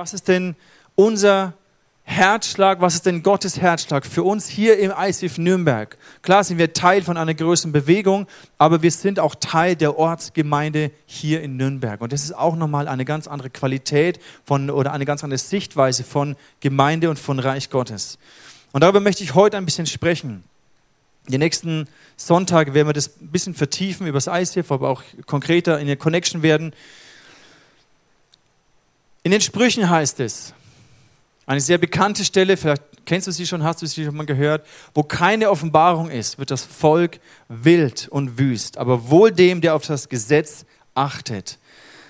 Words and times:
was 0.00 0.14
ist 0.14 0.28
denn 0.28 0.56
unser 0.94 1.52
Herzschlag, 2.04 2.80
was 2.80 2.94
ist 2.94 3.04
denn 3.04 3.22
Gottes 3.22 3.60
Herzschlag 3.60 4.06
für 4.06 4.22
uns 4.22 4.48
hier 4.48 4.78
im 4.78 4.94
ICF 4.98 5.36
Nürnberg? 5.36 5.98
Klar 6.22 6.42
sind 6.42 6.56
wir 6.56 6.72
Teil 6.72 7.02
von 7.02 7.18
einer 7.18 7.34
größeren 7.34 7.70
Bewegung, 7.70 8.26
aber 8.56 8.80
wir 8.80 8.90
sind 8.90 9.20
auch 9.20 9.34
Teil 9.34 9.76
der 9.76 9.98
Ortsgemeinde 9.98 10.90
hier 11.04 11.42
in 11.42 11.58
Nürnberg. 11.58 12.00
Und 12.00 12.14
das 12.14 12.24
ist 12.24 12.34
auch 12.34 12.56
nochmal 12.56 12.88
eine 12.88 13.04
ganz 13.04 13.26
andere 13.26 13.50
Qualität 13.50 14.20
von, 14.46 14.70
oder 14.70 14.94
eine 14.94 15.04
ganz 15.04 15.22
andere 15.22 15.36
Sichtweise 15.36 16.02
von 16.02 16.34
Gemeinde 16.60 17.10
und 17.10 17.18
von 17.18 17.38
Reich 17.38 17.68
Gottes. 17.68 18.18
Und 18.72 18.80
darüber 18.82 19.00
möchte 19.00 19.22
ich 19.22 19.34
heute 19.34 19.58
ein 19.58 19.66
bisschen 19.66 19.86
sprechen. 19.86 20.44
Die 21.28 21.36
nächsten 21.36 21.86
Sonntage 22.16 22.72
werden 22.72 22.88
wir 22.88 22.94
das 22.94 23.20
ein 23.20 23.30
bisschen 23.30 23.52
vertiefen 23.52 24.06
über 24.06 24.18
das 24.18 24.28
ICF, 24.28 24.72
aber 24.72 24.88
auch 24.88 25.02
konkreter 25.26 25.78
in 25.78 25.88
der 25.88 25.96
Connection 25.96 26.42
werden. 26.42 26.72
In 29.22 29.32
den 29.32 29.42
Sprüchen 29.42 29.90
heißt 29.90 30.18
es, 30.20 30.54
eine 31.44 31.60
sehr 31.60 31.76
bekannte 31.76 32.24
Stelle, 32.24 32.56
vielleicht 32.56 32.82
kennst 33.04 33.26
du 33.26 33.32
sie 33.32 33.46
schon, 33.46 33.62
hast 33.62 33.82
du 33.82 33.86
sie 33.86 34.04
schon 34.04 34.16
mal 34.16 34.24
gehört, 34.24 34.66
wo 34.94 35.02
keine 35.02 35.50
Offenbarung 35.50 36.08
ist, 36.10 36.38
wird 36.38 36.50
das 36.50 36.64
Volk 36.64 37.20
wild 37.48 38.08
und 38.08 38.38
wüst, 38.38 38.78
aber 38.78 39.10
wohl 39.10 39.30
dem, 39.30 39.60
der 39.60 39.74
auf 39.74 39.84
das 39.84 40.08
Gesetz 40.08 40.64
achtet. 40.94 41.58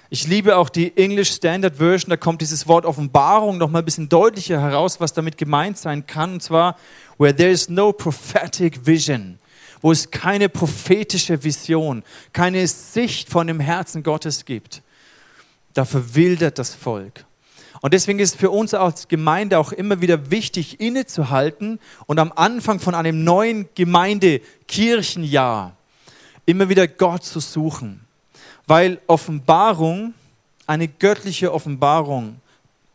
Ich 0.09 0.28
liebe 0.28 0.56
auch 0.56 0.68
die 0.68 0.96
English 0.96 1.32
Standard 1.32 1.77
Version, 1.77 2.10
da 2.10 2.16
kommt 2.16 2.42
dieses 2.42 2.68
Wort 2.68 2.84
Offenbarung 2.84 3.59
noch 3.59 3.70
mal 3.70 3.80
ein 3.80 3.84
bisschen 3.84 4.09
deutlicher 4.09 4.60
heraus, 4.60 5.01
was 5.01 5.12
damit 5.12 5.37
gemeint 5.37 5.79
sein 5.79 6.06
kann, 6.06 6.34
und 6.34 6.42
zwar, 6.45 6.77
where 7.18 7.34
there 7.34 7.51
is 7.51 7.68
no 7.68 7.93
prophetic 7.93 8.87
vision, 8.87 9.40
wo 9.80 9.90
es 9.90 10.12
keine 10.12 10.49
prophetische 10.49 11.43
Vision, 11.43 12.04
keine 12.32 12.68
Sicht 12.68 13.29
von 13.29 13.49
dem 13.49 13.59
Herzen 13.59 14.04
Gottes 14.04 14.45
gibt. 14.45 14.82
Da 15.74 15.85
verwildert 15.85 16.59
das 16.59 16.74
Volk. 16.74 17.24
Und 17.80 17.95
deswegen 17.95 18.18
ist 18.18 18.35
es 18.35 18.40
für 18.40 18.51
uns 18.51 18.74
als 18.74 19.09
Gemeinde 19.09 19.59
auch 19.59 19.73
immer 19.73 20.02
wieder 20.02 20.30
wichtig, 20.30 20.80
innezuhalten 20.80 21.80
und 22.07 22.18
am 22.18 22.32
Anfang 22.35 22.79
von 22.79 22.95
einem 22.95 23.24
neuen 23.24 23.68
Gemeinde-Kirchenjahr 23.74 25.77
immer 26.45 26.68
wieder 26.68 26.87
Gott 26.87 27.24
zu 27.24 27.40
suchen. 27.40 28.01
Weil 28.66 29.01
Offenbarung, 29.07 30.12
eine 30.66 30.88
göttliche 30.88 31.52
Offenbarung, 31.52 32.40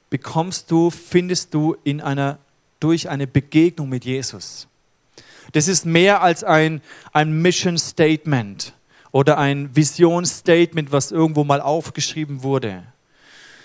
bekommst 0.09 0.69
du, 0.69 0.91
findest 0.91 1.53
du 1.53 1.75
in 1.83 1.99
einer, 1.99 2.37
durch 2.79 3.09
eine 3.09 3.27
Begegnung 3.27 3.89
mit 3.89 4.05
Jesus. 4.05 4.67
Das 5.53 5.67
ist 5.67 5.85
mehr 5.85 6.21
als 6.21 6.43
ein, 6.43 6.81
ein 7.11 7.41
Mission 7.41 7.77
Statement 7.77 8.73
oder 9.15 9.37
ein 9.37 9.73
Vision 9.73 10.25
Statement, 10.25 10.91
was 10.91 11.13
irgendwo 11.13 11.45
mal 11.45 11.61
aufgeschrieben 11.61 12.43
wurde 12.43 12.83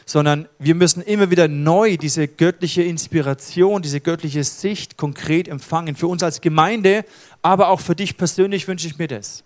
sondern 0.06 0.48
wir 0.58 0.74
müssen 0.74 1.02
immer 1.02 1.30
wieder 1.30 1.46
neu 1.46 1.96
diese 1.96 2.26
göttliche 2.26 2.82
Inspiration, 2.82 3.80
diese 3.80 4.00
göttliche 4.00 4.42
Sicht 4.42 4.96
konkret 4.96 5.46
empfangen. 5.46 5.94
Für 5.94 6.08
uns 6.08 6.24
als 6.24 6.40
Gemeinde, 6.40 7.04
aber 7.42 7.68
auch 7.68 7.78
für 7.78 7.94
dich 7.94 8.16
persönlich 8.16 8.66
wünsche 8.66 8.88
ich 8.88 8.98
mir 8.98 9.06
das. 9.06 9.44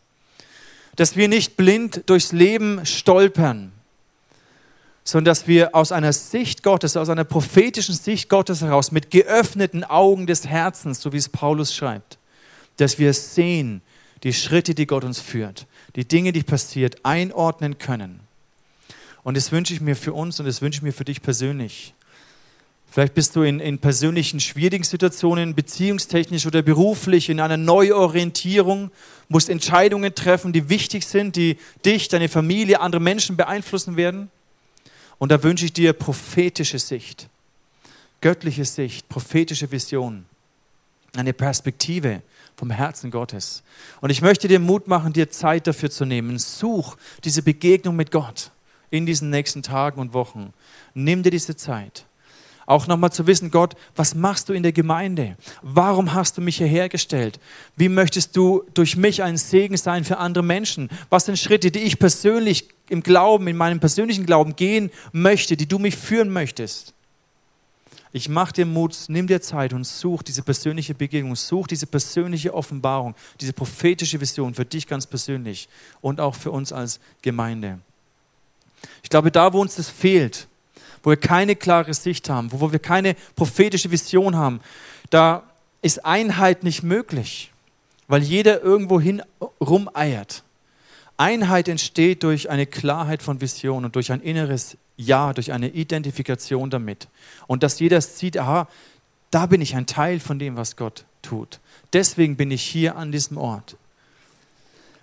Dass 0.96 1.16
wir 1.16 1.28
nicht 1.28 1.58
blind 1.58 2.04
durchs 2.06 2.32
Leben 2.32 2.86
stolpern, 2.86 3.72
sondern 5.02 5.26
dass 5.26 5.46
wir 5.46 5.74
aus 5.74 5.92
einer 5.92 6.14
Sicht 6.14 6.62
Gottes, 6.62 6.96
aus 6.96 7.10
einer 7.10 7.24
prophetischen 7.24 7.94
Sicht 7.94 8.30
Gottes 8.30 8.62
heraus, 8.62 8.90
mit 8.90 9.10
geöffneten 9.10 9.84
Augen 9.84 10.26
des 10.26 10.46
Herzens, 10.46 11.02
so 11.02 11.12
wie 11.12 11.18
es 11.18 11.28
Paulus 11.28 11.74
schreibt, 11.74 12.16
dass 12.78 12.98
wir 12.98 13.12
sehen, 13.12 13.82
die 14.24 14.32
Schritte, 14.32 14.74
die 14.74 14.86
Gott 14.86 15.04
uns 15.04 15.20
führt, 15.20 15.66
die 15.94 16.06
Dinge, 16.06 16.32
die 16.32 16.42
passiert, 16.42 17.04
einordnen 17.04 17.78
können 17.78 18.24
und 19.24 19.38
das 19.38 19.50
wünsche 19.50 19.74
ich 19.74 19.80
mir 19.80 19.96
für 19.96 20.12
uns 20.12 20.38
und 20.38 20.46
das 20.46 20.62
wünsche 20.62 20.78
ich 20.78 20.82
mir 20.82 20.92
für 20.92 21.06
dich 21.06 21.22
persönlich. 21.22 21.94
Vielleicht 22.90 23.14
bist 23.14 23.34
du 23.34 23.42
in, 23.42 23.58
in 23.58 23.78
persönlichen 23.78 24.38
schwierigen 24.38 24.84
Situationen, 24.84 25.56
beziehungstechnisch 25.56 26.46
oder 26.46 26.62
beruflich, 26.62 27.28
in 27.28 27.40
einer 27.40 27.56
Neuorientierung, 27.56 28.92
musst 29.28 29.48
Entscheidungen 29.48 30.14
treffen, 30.14 30.52
die 30.52 30.68
wichtig 30.68 31.04
sind, 31.04 31.34
die 31.34 31.58
dich, 31.84 32.06
deine 32.08 32.28
Familie, 32.28 32.80
andere 32.80 33.00
Menschen 33.00 33.36
beeinflussen 33.36 33.96
werden. 33.96 34.30
Und 35.18 35.32
da 35.32 35.42
wünsche 35.42 35.64
ich 35.64 35.72
dir 35.72 35.92
prophetische 35.92 36.78
Sicht, 36.78 37.28
göttliche 38.20 38.64
Sicht, 38.64 39.08
prophetische 39.08 39.72
Vision, 39.72 40.26
eine 41.16 41.32
Perspektive 41.32 42.22
vom 42.56 42.70
Herzen 42.70 43.10
Gottes. 43.10 43.62
Und 44.00 44.10
ich 44.10 44.22
möchte 44.22 44.48
dir 44.48 44.60
Mut 44.60 44.88
machen, 44.88 45.12
dir 45.12 45.30
Zeit 45.30 45.66
dafür 45.66 45.90
zu 45.90 46.04
nehmen. 46.04 46.38
Such 46.38 46.96
diese 47.24 47.42
Begegnung 47.42 47.96
mit 47.96 48.10
Gott 48.10 48.50
in 48.90 49.06
diesen 49.06 49.30
nächsten 49.30 49.62
Tagen 49.62 50.00
und 50.00 50.12
Wochen. 50.12 50.52
Nimm 50.94 51.22
dir 51.22 51.30
diese 51.30 51.56
Zeit. 51.56 52.06
Auch 52.66 52.86
nochmal 52.86 53.12
zu 53.12 53.26
wissen, 53.26 53.50
Gott, 53.50 53.74
was 53.94 54.14
machst 54.14 54.48
du 54.48 54.54
in 54.54 54.62
der 54.62 54.72
Gemeinde? 54.72 55.36
Warum 55.60 56.14
hast 56.14 56.38
du 56.38 56.40
mich 56.40 56.56
hierher 56.56 56.88
gestellt? 56.88 57.38
Wie 57.76 57.90
möchtest 57.90 58.36
du 58.36 58.64
durch 58.72 58.96
mich 58.96 59.22
ein 59.22 59.36
Segen 59.36 59.76
sein 59.76 60.04
für 60.04 60.16
andere 60.16 60.44
Menschen? 60.44 60.88
Was 61.10 61.26
sind 61.26 61.38
Schritte, 61.38 61.70
die 61.70 61.80
ich 61.80 61.98
persönlich 61.98 62.68
im 62.88 63.02
Glauben, 63.02 63.48
in 63.48 63.56
meinem 63.56 63.80
persönlichen 63.80 64.24
Glauben 64.24 64.56
gehen 64.56 64.90
möchte, 65.12 65.56
die 65.56 65.68
du 65.68 65.78
mich 65.78 65.96
führen 65.96 66.30
möchtest? 66.30 66.94
Ich 68.16 68.28
mach 68.28 68.52
dir 68.52 68.64
Mut, 68.64 68.96
nimm 69.08 69.26
dir 69.26 69.42
Zeit 69.42 69.72
und 69.72 69.82
such 69.82 70.22
diese 70.22 70.42
persönliche 70.42 70.94
Begegnung, 70.94 71.34
such 71.34 71.66
diese 71.66 71.88
persönliche 71.88 72.54
Offenbarung, 72.54 73.16
diese 73.40 73.52
prophetische 73.52 74.20
Vision 74.20 74.54
für 74.54 74.64
dich 74.64 74.86
ganz 74.86 75.04
persönlich 75.04 75.68
und 76.00 76.20
auch 76.20 76.36
für 76.36 76.52
uns 76.52 76.72
als 76.72 77.00
Gemeinde. 77.22 77.80
Ich 79.02 79.10
glaube, 79.10 79.32
da, 79.32 79.52
wo 79.52 79.60
uns 79.60 79.74
das 79.74 79.88
fehlt, 79.88 80.46
wo 81.02 81.10
wir 81.10 81.16
keine 81.16 81.56
klare 81.56 81.92
Sicht 81.92 82.30
haben, 82.30 82.52
wo 82.52 82.70
wir 82.70 82.78
keine 82.78 83.16
prophetische 83.34 83.90
Vision 83.90 84.36
haben, 84.36 84.60
da 85.10 85.42
ist 85.82 86.04
Einheit 86.04 86.62
nicht 86.62 86.84
möglich, 86.84 87.52
weil 88.06 88.22
jeder 88.22 88.62
irgendwo 88.62 89.00
hin 89.00 89.22
rumeiert. 89.60 90.44
Einheit 91.16 91.66
entsteht 91.66 92.22
durch 92.22 92.48
eine 92.48 92.66
Klarheit 92.66 93.24
von 93.24 93.40
Vision 93.40 93.84
und 93.84 93.96
durch 93.96 94.12
ein 94.12 94.20
inneres 94.20 94.76
Ja, 94.96 95.32
durch 95.32 95.52
eine 95.52 95.70
Identifikation 95.70 96.70
damit. 96.70 97.08
Und 97.46 97.62
dass 97.62 97.80
jeder 97.80 98.00
sieht, 98.00 98.38
aha, 98.38 98.68
da 99.30 99.46
bin 99.46 99.60
ich 99.60 99.74
ein 99.74 99.86
Teil 99.86 100.20
von 100.20 100.38
dem, 100.38 100.56
was 100.56 100.76
Gott 100.76 101.04
tut. 101.22 101.58
Deswegen 101.92 102.36
bin 102.36 102.50
ich 102.50 102.62
hier 102.62 102.96
an 102.96 103.10
diesem 103.10 103.36
Ort. 103.36 103.76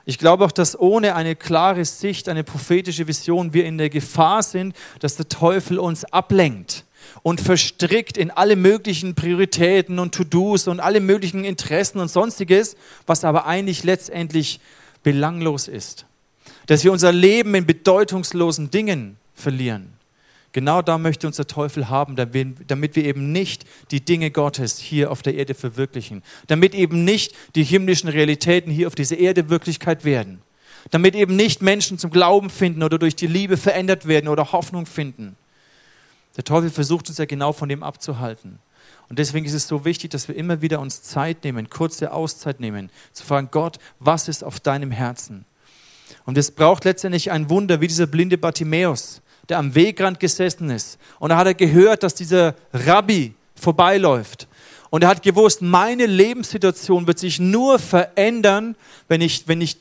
Ich 0.06 0.18
glaube 0.18 0.46
auch, 0.46 0.52
dass 0.52 0.80
ohne 0.80 1.16
eine 1.16 1.36
klare 1.36 1.86
Sicht, 1.86 2.28
eine 2.28 2.44
prophetische 2.44 3.08
Vision 3.08 3.54
wir 3.54 3.66
in 3.66 3.78
der 3.78 3.90
Gefahr 3.90 4.42
sind, 4.42 4.76
dass 5.00 5.16
der 5.16 5.30
Teufel 5.30 5.78
uns 5.78 6.06
ablenkt 6.06 6.86
und 7.24 7.42
verstrickt 7.42 8.18
in 8.18 8.32
alle 8.32 8.56
möglichen 8.56 9.16
Prioritäten 9.16 10.00
und 10.00 10.16
To-Dos 10.16 10.68
und 10.68 10.80
alle 10.80 11.00
möglichen 11.00 11.44
Interessen 11.44 12.00
und 12.00 12.10
sonstiges, 12.10 12.76
was 13.06 13.24
aber 13.24 13.46
eigentlich 13.46 13.84
letztendlich 13.84 14.60
belanglos 15.04 15.68
ist. 15.68 16.06
Dass 16.66 16.84
wir 16.84 16.92
unser 16.92 17.12
Leben 17.12 17.54
in 17.54 17.66
bedeutungslosen 17.66 18.72
Dingen 18.72 19.18
verlieren. 19.34 19.94
Genau 20.54 20.82
da 20.82 20.98
möchte 20.98 21.28
uns 21.28 21.38
der 21.38 21.48
Teufel 21.48 21.90
haben, 21.90 22.16
damit 22.16 22.96
wir 22.96 23.06
eben 23.06 23.32
nicht 23.32 23.66
die 23.92 24.02
Dinge 24.04 24.32
Gottes 24.32 24.78
hier 24.80 25.10
auf 25.10 25.22
der 25.22 25.36
Erde 25.36 25.54
verwirklichen. 25.54 26.24
Damit 26.48 26.76
eben 26.76 27.06
nicht 27.06 27.34
die 27.56 27.64
himmlischen 27.64 28.10
Realitäten 28.10 28.70
hier 28.70 28.88
auf 28.88 28.96
dieser 28.96 29.18
Erde 29.18 29.50
Wirklichkeit 29.50 30.04
werden. 30.04 30.42
Damit 30.90 31.16
eben 31.16 31.36
nicht 31.38 31.62
Menschen 31.62 31.98
zum 31.98 32.12
Glauben 32.12 32.50
finden 32.50 32.84
oder 32.84 33.00
durch 33.00 33.16
die 33.16 33.28
Liebe 33.28 33.56
verändert 33.56 34.08
werden 34.08 34.28
oder 34.28 34.52
Hoffnung 34.52 34.86
finden. 34.86 35.38
Der 36.36 36.44
Teufel 36.44 36.70
versucht 36.70 37.08
uns 37.08 37.18
ja 37.18 37.26
genau 37.26 37.54
von 37.54 37.70
dem 37.70 37.84
abzuhalten. 37.84 38.60
Und 39.08 39.20
deswegen 39.20 39.46
ist 39.46 39.54
es 39.54 39.68
so 39.68 39.86
wichtig, 39.86 40.12
dass 40.12 40.28
wir 40.28 40.36
immer 40.36 40.62
wieder 40.62 40.80
uns 40.80 41.02
Zeit 41.02 41.44
nehmen, 41.44 41.70
kurze 41.70 42.12
Auszeit 42.12 42.60
nehmen, 42.60 42.90
zu 43.14 43.26
fragen, 43.26 43.50
Gott, 43.52 43.78
was 44.00 44.28
ist 44.28 44.44
auf 44.44 44.60
deinem 44.60 44.92
Herzen? 44.92 45.46
Und 46.26 46.38
es 46.38 46.52
braucht 46.52 46.86
letztendlich 46.86 47.32
ein 47.32 47.50
Wunder, 47.50 47.82
wie 47.82 47.88
dieser 47.88 48.08
blinde 48.08 48.38
Bartimäus, 48.38 49.22
der 49.52 49.60
am 49.60 49.76
Wegrand 49.76 50.20
gesessen 50.20 50.70
ist. 50.70 50.98
Und 51.20 51.30
da 51.30 51.38
hat 51.38 51.46
er 51.46 51.54
gehört, 51.54 52.04
dass 52.04 52.16
dieser 52.16 52.56
Rabbi 52.74 53.34
vorbeiläuft. 53.54 54.48
Und 54.90 55.04
er 55.04 55.10
hat 55.10 55.22
gewusst, 55.22 55.62
meine 55.62 56.06
Lebenssituation 56.06 57.06
wird 57.06 57.20
sich 57.20 57.38
nur 57.38 57.78
verändern, 57.78 58.76
wenn 59.10 59.20
ich, 59.20 59.48
wenn 59.48 59.60
ich 59.60 59.78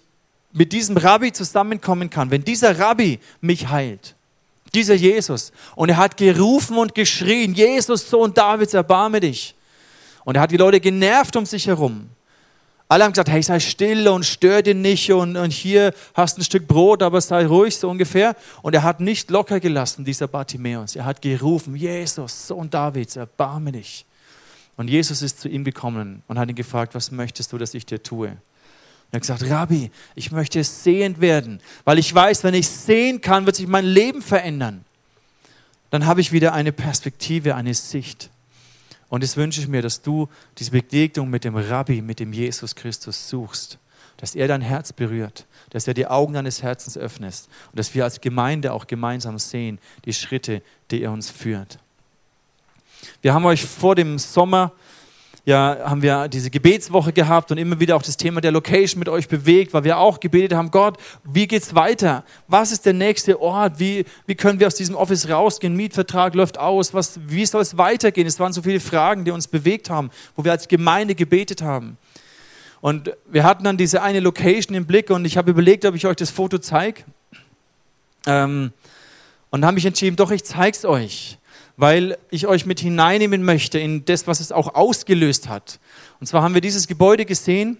mit 0.53 0.73
diesem 0.73 0.97
Rabbi 0.97 1.33
zusammenkommen 1.33 2.11
kann, 2.11 2.33
wenn 2.33 2.45
dieser 2.45 2.81
Rabbi 2.81 3.21
mich 3.41 3.69
heilt. 3.69 4.17
Dieser 4.75 4.95
Jesus. 4.95 5.53
Und 5.77 5.89
er 5.89 5.99
hat 5.99 6.17
gerufen 6.17 6.77
und 6.77 6.95
geschrien, 6.95 7.55
Jesus, 7.55 8.11
Sohn 8.11 8.35
Davids, 8.35 8.75
erbarme 8.75 9.21
dich. 9.21 9.55
Und 10.25 10.35
er 10.35 10.43
hat 10.43 10.51
die 10.51 10.57
Leute 10.57 10.81
genervt 10.81 11.37
um 11.37 11.47
sich 11.47 11.69
herum. 11.69 12.09
Alle 12.91 13.05
haben 13.05 13.13
gesagt, 13.13 13.29
hey, 13.29 13.41
sei 13.41 13.61
still 13.61 14.09
und 14.09 14.27
stör 14.27 14.63
den 14.63 14.83
nicht 14.83 15.13
und, 15.13 15.37
und 15.37 15.53
hier 15.53 15.95
hast 16.13 16.39
ein 16.39 16.43
Stück 16.43 16.67
Brot, 16.67 17.05
aber 17.05 17.21
sei 17.21 17.47
ruhig, 17.47 17.77
so 17.77 17.89
ungefähr. 17.89 18.35
Und 18.63 18.75
er 18.75 18.83
hat 18.83 18.99
nicht 18.99 19.31
locker 19.31 19.61
gelassen, 19.61 20.05
dieser 20.05 20.27
Bartimäus. 20.27 20.97
Er 20.97 21.05
hat 21.05 21.23
gerufen, 21.23 21.77
Jesus, 21.77 22.49
Sohn 22.49 22.69
Davids, 22.69 23.15
erbarme 23.15 23.71
dich. 23.71 24.05
Und 24.77 24.91
Jesus 24.91 25.23
ist 25.23 25.41
zu 25.41 25.49
ihm 25.49 25.63
gekommen 25.63 26.25
und 26.27 26.37
hat 26.37 26.49
ihn 26.49 26.57
gefragt, 26.57 26.97
was 26.97 27.13
möchtest 27.13 27.53
du, 27.53 27.59
dass 27.59 27.75
ich 27.75 27.87
dir 27.87 28.03
tue? 28.03 28.37
er 29.13 29.17
hat 29.17 29.21
gesagt, 29.21 29.49
Rabbi, 29.49 29.93
ich 30.17 30.33
möchte 30.33 30.65
sehend 30.65 31.21
werden, 31.21 31.61
weil 31.85 32.01
ich 32.01 32.13
weiß, 32.13 32.43
wenn 32.43 32.55
ich 32.55 32.69
sehen 32.69 33.21
kann, 33.21 33.47
wird 33.47 33.55
sich 33.55 33.69
mein 33.69 33.85
Leben 33.85 34.21
verändern. 34.21 34.85
dann 35.91 36.07
habe 36.07 36.21
ich 36.21 36.33
wieder 36.33 36.55
eine 36.55 36.73
Perspektive, 36.73 37.55
eine 37.55 37.75
Sicht. 37.75 38.31
Und 39.11 39.23
das 39.25 39.37
wünsche 39.37 39.61
ich 39.61 39.69
mir, 39.69 39.83
dass 39.83 40.01
du 40.01 40.29
diese 40.57 40.71
Begegnung 40.71 41.29
mit 41.29 41.45
dem 41.45 41.57
Rabbi, 41.57 42.01
mit 42.01 42.21
dem 42.21 42.33
Jesus 42.33 42.75
Christus 42.75 43.29
suchst, 43.29 43.79
dass 44.17 44.35
er 44.35 44.49
dein 44.49 44.61
Herz 44.61 44.93
berührt, 44.93 45.47
dass 45.71 45.89
er 45.89 45.95
die 45.95 46.07
Augen 46.07 46.35
deines 46.35 46.63
Herzens 46.63 46.97
öffnet 46.97 47.35
und 47.73 47.79
dass 47.79 47.95
wir 47.95 48.05
als 48.05 48.21
Gemeinde 48.21 48.73
auch 48.73 48.87
gemeinsam 48.87 49.39
sehen, 49.39 49.79
die 50.05 50.13
Schritte, 50.13 50.63
die 50.91 51.03
er 51.03 51.11
uns 51.11 51.29
führt. 51.29 51.79
Wir 53.21 53.35
haben 53.35 53.45
euch 53.47 53.65
vor 53.65 53.95
dem 53.95 54.19
Sommer 54.19 54.73
ja, 55.45 55.79
haben 55.85 56.03
wir 56.03 56.29
diese 56.29 56.51
Gebetswoche 56.51 57.13
gehabt 57.13 57.51
und 57.51 57.59
immer 57.59 57.81
wieder 57.81 57.97
auch 57.97 58.03
das 58.03 58.17
Thema 58.17 58.41
der 58.41 58.53
Location 58.53 58.99
mit 58.99 59.09
euch 59.09 59.29
bewegt, 59.29 59.73
weil 59.73 59.85
wir 59.85 59.99
auch 59.99 60.21
gebetet 60.21 60.57
haben, 60.57 60.71
Gott, 60.71 60.99
wie 61.25 61.47
geht's 61.47 61.75
weiter? 61.75 62.25
Was 62.47 62.73
ist 62.73 62.85
der 62.85 62.93
nächste 62.93 63.41
Ort? 63.41 63.79
Wie, 63.79 64.05
wie 64.27 64.35
können 64.35 64.61
wir 64.61 64.67
aus 64.67 64.75
diesem 64.75 64.95
Office 64.95 65.29
rausgehen? 65.29 65.75
Mietvertrag 65.75 66.35
läuft 66.35 66.59
aus. 66.59 66.93
Was, 66.93 67.19
wie 67.27 67.47
soll 67.47 67.63
es 67.63 67.79
weitergehen? 67.79 68.27
Es 68.27 68.39
waren 68.39 68.53
so 68.53 68.63
viele 68.63 68.81
Fragen, 68.81 69.25
die 69.25 69.31
uns 69.31 69.49
bewegt 69.49 69.89
haben, 69.89 70.11
wo 70.37 70.45
wir 70.45 70.53
als 70.53 70.69
Gemeinde 70.69 71.15
gebetet 71.15 71.63
haben. 71.63 71.97
Und 72.83 73.13
wir 73.31 73.45
hatten 73.45 73.65
dann 73.65 73.77
diese 73.77 74.03
eine 74.03 74.21
Location 74.21 74.75
im 74.75 74.87
Blick 74.87 75.11
und 75.11 75.25
ich 75.25 75.37
habe 75.37 75.51
überlegt, 75.51 75.85
ob 75.85 75.95
ich 75.95 76.07
euch 76.07 76.17
das 76.17 76.31
Foto 76.31 76.59
zeige. 76.59 77.03
Ähm, 78.27 78.73
und 79.51 79.65
habe 79.65 79.75
mich 79.75 79.87
entschieden, 79.87 80.17
doch, 80.17 80.31
ich 80.31 80.45
zeige 80.45 80.77
es 80.77 80.85
euch 80.85 81.40
weil 81.77 82.19
ich 82.31 82.47
euch 82.47 82.67
mit 82.67 82.81
hineinnehmen 82.81 83.43
möchte 83.43 83.79
in 83.79 84.05
das, 84.05 84.27
was 84.27 84.41
es 84.41 84.53
auch 84.53 84.75
ausgelöst 84.75 85.49
hat. 85.49 85.81
Und 86.21 86.27
zwar 86.27 86.43
haben 86.43 86.55
wir 86.55 86.61
dieses 86.61 86.87
Gebäude 86.87 87.25
gesehen 87.25 87.79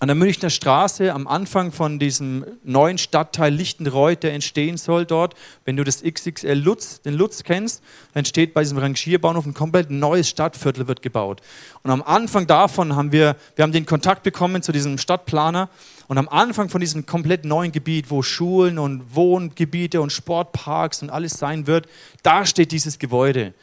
an 0.00 0.08
der 0.08 0.16
Münchner 0.16 0.50
Straße 0.50 1.14
am 1.14 1.28
Anfang 1.28 1.70
von 1.70 1.98
diesem 1.98 2.44
neuen 2.64 2.98
Stadtteil 2.98 3.54
Lichtenreuth, 3.54 4.24
der 4.24 4.34
entstehen 4.34 4.76
soll 4.76 5.06
dort. 5.06 5.34
Wenn 5.64 5.76
du 5.76 5.84
das 5.84 6.02
XXL 6.02 6.52
Lutz, 6.54 7.00
den 7.00 7.14
Lutz 7.14 7.44
kennst, 7.44 7.80
dann 8.12 8.20
entsteht 8.20 8.54
bei 8.54 8.62
diesem 8.62 8.78
Rangierbahnhof 8.78 9.46
ein 9.46 9.54
komplett 9.54 9.90
neues 9.90 10.28
Stadtviertel 10.28 10.88
wird 10.88 11.00
gebaut. 11.00 11.42
Und 11.84 11.90
am 11.92 12.02
Anfang 12.02 12.46
davon 12.46 12.96
haben 12.96 13.12
wir, 13.12 13.36
wir 13.54 13.62
haben 13.62 13.72
den 13.72 13.86
Kontakt 13.86 14.24
bekommen 14.24 14.62
zu 14.62 14.72
diesem 14.72 14.98
Stadtplaner 14.98 15.68
und 16.08 16.18
am 16.18 16.28
Anfang 16.28 16.68
von 16.68 16.80
diesem 16.80 17.06
komplett 17.06 17.44
neuen 17.44 17.70
Gebiet, 17.70 18.10
wo 18.10 18.22
Schulen 18.22 18.78
und 18.78 19.14
Wohngebiete 19.14 20.00
und 20.00 20.12
Sportparks 20.12 21.02
und 21.02 21.10
alles 21.10 21.34
sein 21.34 21.68
wird, 21.68 21.86
da 22.22 22.44
steht 22.44 22.72
dieses 22.72 22.98
Gebäude. 22.98 23.54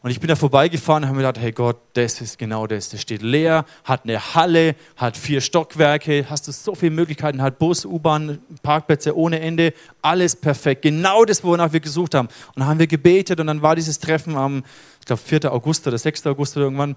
Und 0.00 0.10
ich 0.10 0.20
bin 0.20 0.28
da 0.28 0.36
vorbeigefahren 0.36 1.02
und 1.02 1.08
habe 1.08 1.18
mir 1.18 1.26
gedacht, 1.26 1.42
hey 1.44 1.50
Gott, 1.50 1.76
das 1.94 2.20
ist 2.20 2.38
genau 2.38 2.68
das. 2.68 2.88
Das 2.88 3.00
steht 3.00 3.20
leer, 3.20 3.64
hat 3.82 4.04
eine 4.04 4.34
Halle, 4.34 4.76
hat 4.96 5.16
vier 5.16 5.40
Stockwerke, 5.40 6.26
hast 6.30 6.46
du 6.46 6.52
so 6.52 6.76
viele 6.76 6.92
Möglichkeiten, 6.92 7.42
hat 7.42 7.58
Bus, 7.58 7.84
U-Bahn, 7.84 8.38
Parkplätze 8.62 9.16
ohne 9.16 9.40
Ende, 9.40 9.74
alles 10.00 10.36
perfekt. 10.36 10.82
Genau 10.82 11.24
das, 11.24 11.42
wonach 11.42 11.72
wir 11.72 11.80
gesucht 11.80 12.14
haben. 12.14 12.28
Und 12.28 12.60
dann 12.60 12.68
haben 12.68 12.78
wir 12.78 12.86
gebetet 12.86 13.40
und 13.40 13.48
dann 13.48 13.60
war 13.60 13.74
dieses 13.74 13.98
Treffen 13.98 14.36
am, 14.36 14.62
ich 15.00 15.06
glaube, 15.06 15.20
4. 15.20 15.52
August 15.52 15.86
oder 15.88 15.98
6. 15.98 16.26
August 16.28 16.56
oder 16.56 16.66
irgendwann. 16.66 16.94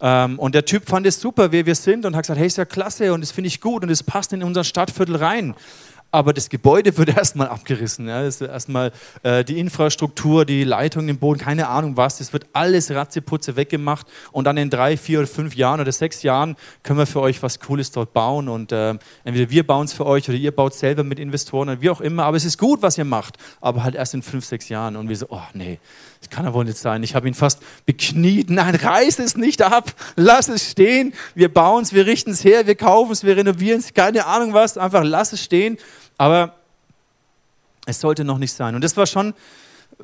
Ähm, 0.00 0.36
und 0.40 0.56
der 0.56 0.64
Typ 0.64 0.88
fand 0.88 1.06
es 1.06 1.20
super, 1.20 1.52
wer 1.52 1.64
wir 1.64 1.76
sind 1.76 2.04
und 2.04 2.16
hat 2.16 2.24
gesagt, 2.24 2.40
hey, 2.40 2.48
ist 2.48 2.58
ja 2.58 2.64
klasse 2.64 3.12
und 3.12 3.20
das 3.20 3.30
finde 3.30 3.46
ich 3.46 3.60
gut 3.60 3.84
und 3.84 3.90
es 3.90 4.02
passt 4.02 4.32
in 4.32 4.42
unser 4.42 4.64
Stadtviertel 4.64 5.14
rein 5.14 5.54
aber 6.12 6.34
das 6.34 6.50
Gebäude 6.50 6.96
wird 6.96 7.08
erstmal 7.16 7.48
abgerissen. 7.48 8.06
Ja. 8.06 8.22
Das 8.22 8.40
ist 8.40 8.46
erstmal 8.46 8.92
äh, 9.22 9.42
die 9.44 9.58
Infrastruktur, 9.58 10.44
die 10.44 10.62
Leitung 10.62 11.08
im 11.08 11.18
Boden, 11.18 11.40
keine 11.40 11.68
Ahnung 11.68 11.96
was. 11.96 12.18
Das 12.18 12.32
wird 12.32 12.46
alles 12.52 12.90
ratzeputze 12.90 13.56
weggemacht 13.56 14.06
und 14.30 14.44
dann 14.44 14.58
in 14.58 14.70
drei, 14.70 14.96
vier 14.96 15.20
oder 15.20 15.28
fünf 15.28 15.56
Jahren 15.56 15.80
oder 15.80 15.90
sechs 15.90 16.22
Jahren 16.22 16.56
können 16.82 16.98
wir 16.98 17.06
für 17.06 17.20
euch 17.20 17.42
was 17.42 17.58
Cooles 17.58 17.90
dort 17.90 18.12
bauen 18.12 18.48
und 18.48 18.70
äh, 18.72 18.94
entweder 19.24 19.50
wir 19.50 19.66
bauen 19.66 19.86
es 19.86 19.94
für 19.94 20.06
euch 20.06 20.28
oder 20.28 20.38
ihr 20.38 20.52
baut 20.52 20.74
selber 20.74 21.02
mit 21.02 21.18
Investoren 21.18 21.70
oder 21.70 21.80
wie 21.80 21.90
auch 21.90 22.00
immer. 22.00 22.24
Aber 22.24 22.36
es 22.36 22.44
ist 22.44 22.58
gut, 22.58 22.82
was 22.82 22.98
ihr 22.98 23.04
macht, 23.04 23.38
aber 23.60 23.82
halt 23.82 23.94
erst 23.94 24.14
in 24.14 24.22
fünf, 24.22 24.44
sechs 24.44 24.68
Jahren. 24.68 24.96
Und 24.96 25.08
wir 25.08 25.16
so, 25.16 25.26
oh 25.30 25.40
nee, 25.54 25.78
das 26.20 26.30
kann 26.30 26.44
ja 26.44 26.54
wohl 26.54 26.64
nicht 26.64 26.78
sein. 26.78 27.02
Ich 27.02 27.14
habe 27.14 27.26
ihn 27.26 27.34
fast 27.34 27.60
bekniet. 27.86 28.50
Nein, 28.50 28.74
reiß 28.74 29.18
es 29.18 29.36
nicht 29.36 29.62
ab, 29.62 29.92
lass 30.14 30.48
es 30.48 30.70
stehen. 30.70 31.14
Wir 31.34 31.52
bauen 31.52 31.82
es, 31.82 31.92
wir 31.92 32.06
richten 32.06 32.30
es 32.30 32.44
her, 32.44 32.66
wir 32.66 32.74
kaufen 32.74 33.12
es, 33.12 33.24
wir 33.24 33.36
renovieren 33.36 33.80
es, 33.80 33.94
keine 33.94 34.26
Ahnung 34.26 34.52
was, 34.52 34.76
einfach 34.78 35.02
lass 35.04 35.32
es 35.32 35.42
stehen. 35.42 35.78
Aber 36.18 36.54
es 37.86 38.00
sollte 38.00 38.24
noch 38.24 38.38
nicht 38.38 38.52
sein. 38.52 38.74
Und 38.74 38.84
das 38.84 38.96
war 38.96 39.06
schon, 39.06 39.34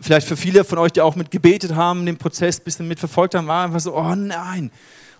vielleicht 0.00 0.26
für 0.26 0.36
viele 0.36 0.64
von 0.64 0.78
euch, 0.78 0.92
die 0.92 1.00
auch 1.00 1.16
mit 1.16 1.30
gebetet 1.30 1.74
haben, 1.74 2.06
den 2.06 2.16
Prozess 2.16 2.60
ein 2.60 2.64
bisschen 2.64 2.88
mitverfolgt 2.88 3.34
haben, 3.34 3.46
war 3.46 3.64
einfach 3.64 3.80
so, 3.80 3.96
oh 3.96 4.14
nein. 4.14 4.70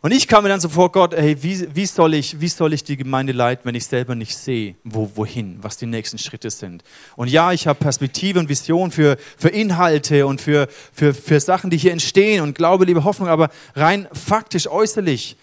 Und 0.00 0.12
ich 0.12 0.29
kam 0.29 0.44
mir 0.44 0.49
dann 0.49 0.61
so 0.61 0.69
vor, 0.69 0.93
Gott, 0.93 1.12
hey, 1.17 1.43
wie, 1.43 1.75
wie, 1.75 1.87
soll 1.87 2.14
ich, 2.14 2.40
wie 2.40 2.46
soll 2.46 2.73
ich 2.73 2.85
die 2.85 2.96
Gemeinde 2.96 3.32
leiten, 3.32 3.64
wenn 3.64 3.75
ich 3.75 3.85
selber 3.87 4.14
nicht 4.14 4.37
sehe, 4.37 4.76
wo, 4.85 5.11
wohin, 5.17 5.58
was 5.61 5.76
die 5.76 5.87
nächsten 5.87 6.19
Schritte 6.19 6.50
sind. 6.50 6.85
Und 7.17 7.29
ja, 7.29 7.52
ich 7.52 7.67
habe 7.67 7.81
Perspektive 7.81 8.38
und 8.38 8.49
Vision 8.49 8.93
für, 8.93 9.17
für 9.37 9.49
Inhalte 9.49 10.26
und 10.26 10.40
für, 10.40 10.69
für, 10.93 11.14
für 11.14 11.40
Sachen, 11.40 11.70
die 11.70 11.79
hier 11.79 11.90
entstehen 11.90 12.43
und 12.43 12.55
Glaube, 12.55 12.85
Liebe, 12.85 13.02
Hoffnung, 13.02 13.29
aber 13.29 13.50
rein 13.75 14.06
faktisch, 14.12 14.69
äußerlich 14.69 15.37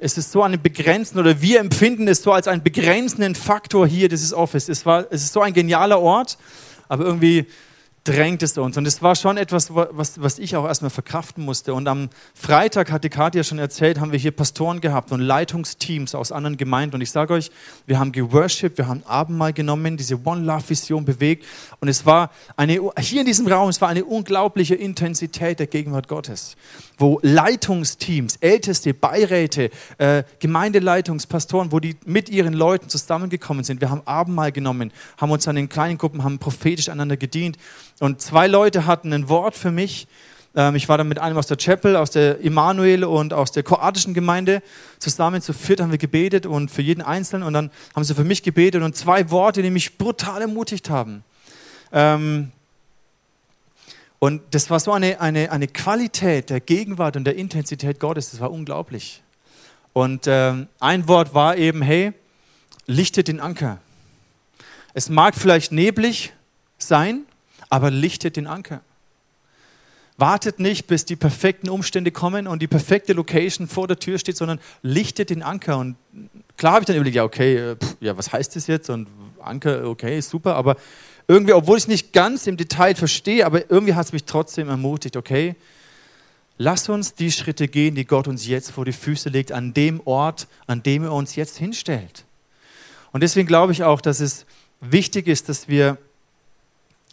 es 0.00 0.16
ist 0.16 0.30
so 0.30 0.42
eine 0.42 0.58
begrenzende, 0.58 1.20
oder 1.20 1.42
wir 1.42 1.58
empfinden 1.58 2.06
es 2.06 2.22
so 2.22 2.32
als 2.32 2.46
einen 2.46 2.62
begrenzenden 2.62 3.34
Faktor 3.34 3.86
hier, 3.86 4.08
dieses 4.08 4.32
Office. 4.32 4.68
Es, 4.68 4.86
war, 4.86 5.06
es 5.10 5.24
ist 5.24 5.32
so 5.32 5.42
ein 5.42 5.52
genialer 5.52 6.00
Ort, 6.00 6.38
aber 6.88 7.04
irgendwie 7.04 7.46
drängt 8.04 8.42
es 8.42 8.56
uns. 8.56 8.76
Und 8.76 8.86
es 8.86 9.02
war 9.02 9.14
schon 9.14 9.36
etwas, 9.36 9.74
was, 9.74 10.20
was 10.20 10.38
ich 10.38 10.56
auch 10.56 10.66
erstmal 10.66 10.90
verkraften 10.90 11.44
musste. 11.44 11.74
Und 11.74 11.86
am 11.88 12.08
Freitag, 12.34 12.90
hat 12.90 13.04
die 13.04 13.08
Katja 13.08 13.44
schon 13.44 13.58
erzählt, 13.58 14.00
haben 14.00 14.12
wir 14.12 14.18
hier 14.18 14.30
Pastoren 14.30 14.80
gehabt 14.80 15.12
und 15.12 15.20
Leitungsteams 15.20 16.14
aus 16.14 16.32
anderen 16.32 16.56
Gemeinden. 16.56 16.96
Und 16.96 17.00
ich 17.02 17.10
sage 17.10 17.34
euch, 17.34 17.50
wir 17.86 17.98
haben 17.98 18.12
geworshipped, 18.12 18.78
wir 18.78 18.88
haben 18.88 19.02
Abendmahl 19.06 19.52
genommen, 19.52 19.96
diese 19.96 20.24
One 20.24 20.42
Love 20.42 20.68
Vision 20.68 21.04
bewegt. 21.04 21.44
Und 21.80 21.88
es 21.88 22.06
war 22.06 22.30
eine, 22.56 22.80
hier 22.98 23.20
in 23.20 23.26
diesem 23.26 23.46
Raum, 23.46 23.68
es 23.68 23.80
war 23.80 23.88
eine 23.88 24.04
unglaubliche 24.04 24.74
Intensität 24.74 25.58
der 25.58 25.66
Gegenwart 25.66 26.08
Gottes, 26.08 26.56
wo 26.96 27.20
Leitungsteams, 27.22 28.36
Älteste, 28.36 28.94
Beiräte, 28.94 29.70
äh, 29.98 30.22
Gemeindeleitungspastoren, 30.38 31.72
wo 31.72 31.80
die 31.80 31.96
mit 32.06 32.28
ihren 32.30 32.54
Leuten 32.54 32.88
zusammengekommen 32.88 33.64
sind. 33.64 33.80
Wir 33.80 33.90
haben 33.90 34.02
Abendmahl 34.06 34.52
genommen, 34.52 34.92
haben 35.18 35.30
uns 35.30 35.46
an 35.46 35.56
den 35.56 35.68
kleinen 35.68 35.98
Gruppen, 35.98 36.24
haben 36.24 36.38
prophetisch 36.38 36.88
einander 36.88 37.16
gedient. 37.16 37.58
Und 38.00 38.20
zwei 38.22 38.46
Leute 38.46 38.86
hatten 38.86 39.12
ein 39.12 39.28
Wort 39.28 39.56
für 39.56 39.70
mich. 39.70 40.06
Ähm, 40.54 40.76
ich 40.76 40.88
war 40.88 40.98
dann 40.98 41.08
mit 41.08 41.18
einem 41.18 41.36
aus 41.36 41.46
der 41.46 41.56
Chapel, 41.56 41.96
aus 41.96 42.10
der 42.10 42.38
Immanuel 42.38 43.04
und 43.04 43.32
aus 43.32 43.52
der 43.52 43.62
kroatischen 43.62 44.14
Gemeinde 44.14 44.62
zusammen. 44.98 45.42
Zu 45.42 45.52
viert 45.52 45.80
haben 45.80 45.90
wir 45.90 45.98
gebetet 45.98 46.46
und 46.46 46.70
für 46.70 46.82
jeden 46.82 47.02
Einzelnen. 47.02 47.42
Und 47.42 47.52
dann 47.52 47.70
haben 47.94 48.04
sie 48.04 48.14
für 48.14 48.24
mich 48.24 48.42
gebetet 48.42 48.82
und 48.82 48.96
zwei 48.96 49.30
Worte, 49.30 49.62
die 49.62 49.70
mich 49.70 49.98
brutal 49.98 50.42
ermutigt 50.42 50.90
haben. 50.90 51.24
Ähm, 51.92 52.52
und 54.20 54.42
das 54.50 54.68
war 54.68 54.80
so 54.80 54.92
eine, 54.92 55.20
eine, 55.20 55.52
eine 55.52 55.68
Qualität 55.68 56.50
der 56.50 56.60
Gegenwart 56.60 57.16
und 57.16 57.24
der 57.24 57.36
Intensität 57.36 58.00
Gottes, 58.00 58.32
das 58.32 58.40
war 58.40 58.50
unglaublich. 58.50 59.22
Und 59.92 60.26
ähm, 60.26 60.66
ein 60.80 61.06
Wort 61.06 61.34
war 61.34 61.56
eben, 61.56 61.82
hey, 61.82 62.12
lichtet 62.86 63.28
den 63.28 63.40
Anker. 63.40 63.78
Es 64.92 65.08
mag 65.08 65.36
vielleicht 65.36 65.70
neblig 65.70 66.32
sein, 66.78 67.24
aber 67.68 67.90
lichtet 67.90 68.36
den 68.36 68.46
Anker. 68.46 68.80
Wartet 70.16 70.58
nicht, 70.58 70.88
bis 70.88 71.04
die 71.04 71.14
perfekten 71.14 71.68
Umstände 71.68 72.10
kommen 72.10 72.48
und 72.48 72.60
die 72.60 72.66
perfekte 72.66 73.12
Location 73.12 73.68
vor 73.68 73.86
der 73.86 73.98
Tür 73.98 74.18
steht, 74.18 74.36
sondern 74.36 74.58
lichtet 74.82 75.30
den 75.30 75.42
Anker. 75.42 75.78
Und 75.78 75.96
klar 76.56 76.72
habe 76.72 76.82
ich 76.82 76.86
dann 76.86 76.96
überlegt, 76.96 77.14
ja, 77.14 77.22
okay, 77.22 77.56
äh, 77.56 77.76
pff, 77.76 77.96
ja, 78.00 78.16
was 78.16 78.32
heißt 78.32 78.56
das 78.56 78.66
jetzt? 78.66 78.90
Und 78.90 79.06
Anker, 79.40 79.84
okay, 79.84 80.20
super, 80.20 80.56
aber 80.56 80.76
irgendwie, 81.28 81.52
obwohl 81.52 81.76
ich 81.76 81.84
es 81.84 81.88
nicht 81.88 82.12
ganz 82.12 82.46
im 82.46 82.56
Detail 82.56 82.96
verstehe, 82.96 83.46
aber 83.46 83.70
irgendwie 83.70 83.94
hat 83.94 84.06
es 84.06 84.12
mich 84.12 84.24
trotzdem 84.24 84.68
ermutigt, 84.68 85.16
okay, 85.16 85.54
lass 86.56 86.88
uns 86.88 87.14
die 87.14 87.30
Schritte 87.30 87.68
gehen, 87.68 87.94
die 87.94 88.04
Gott 88.04 88.26
uns 88.26 88.46
jetzt 88.46 88.72
vor 88.72 88.84
die 88.84 88.92
Füße 88.92 89.28
legt, 89.28 89.52
an 89.52 89.72
dem 89.72 90.00
Ort, 90.04 90.48
an 90.66 90.82
dem 90.82 91.04
er 91.04 91.12
uns 91.12 91.36
jetzt 91.36 91.58
hinstellt. 91.58 92.24
Und 93.12 93.22
deswegen 93.22 93.46
glaube 93.46 93.72
ich 93.72 93.84
auch, 93.84 94.00
dass 94.00 94.20
es 94.20 94.46
wichtig 94.80 95.28
ist, 95.28 95.48
dass 95.48 95.68
wir 95.68 95.98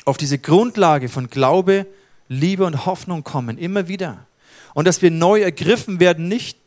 auf 0.05 0.17
diese 0.17 0.37
Grundlage 0.37 1.09
von 1.09 1.29
Glaube, 1.29 1.87
Liebe 2.27 2.65
und 2.65 2.85
Hoffnung 2.85 3.23
kommen, 3.23 3.57
immer 3.57 3.87
wieder. 3.87 4.25
Und 4.73 4.87
dass 4.87 5.01
wir 5.01 5.11
neu 5.11 5.41
ergriffen 5.41 5.99
werden, 5.99 6.27
nicht 6.27 6.57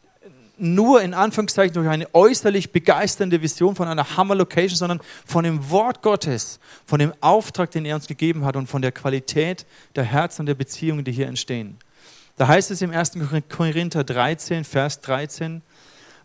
nur 0.59 1.03
in 1.03 1.15
Anführungszeichen 1.15 1.75
durch 1.75 1.89
eine 1.89 2.13
äußerlich 2.15 2.73
begeisternde 2.73 3.41
Vision 3.41 3.77
von 3.77 3.87
einer 3.87 4.17
Hammer-Location, 4.17 4.77
sondern 4.77 5.01
von 5.25 5.45
dem 5.45 5.71
Wort 5.71 6.03
Gottes, 6.03 6.59
von 6.85 6.99
dem 6.99 7.13
Auftrag, 7.21 7.71
den 7.71 7.85
er 7.85 7.95
uns 7.95 8.09
gegeben 8.09 8.45
hat 8.45 8.57
und 8.57 8.67
von 8.67 8.83
der 8.83 8.93
Qualität 8.93 9.67
der 9.95 10.05
Herzen 10.05 10.43
und 10.43 10.47
der 10.47 10.55
Beziehungen, 10.55 11.05
die 11.05 11.13
hier 11.13 11.29
entstehen. 11.29 11.79
Da 12.37 12.49
heißt 12.49 12.71
es 12.71 12.83
im 12.83 12.91
1. 12.91 13.13
Korinther 13.49 14.05
13, 14.05 14.65
Vers 14.65 15.01
13, 15.01 15.63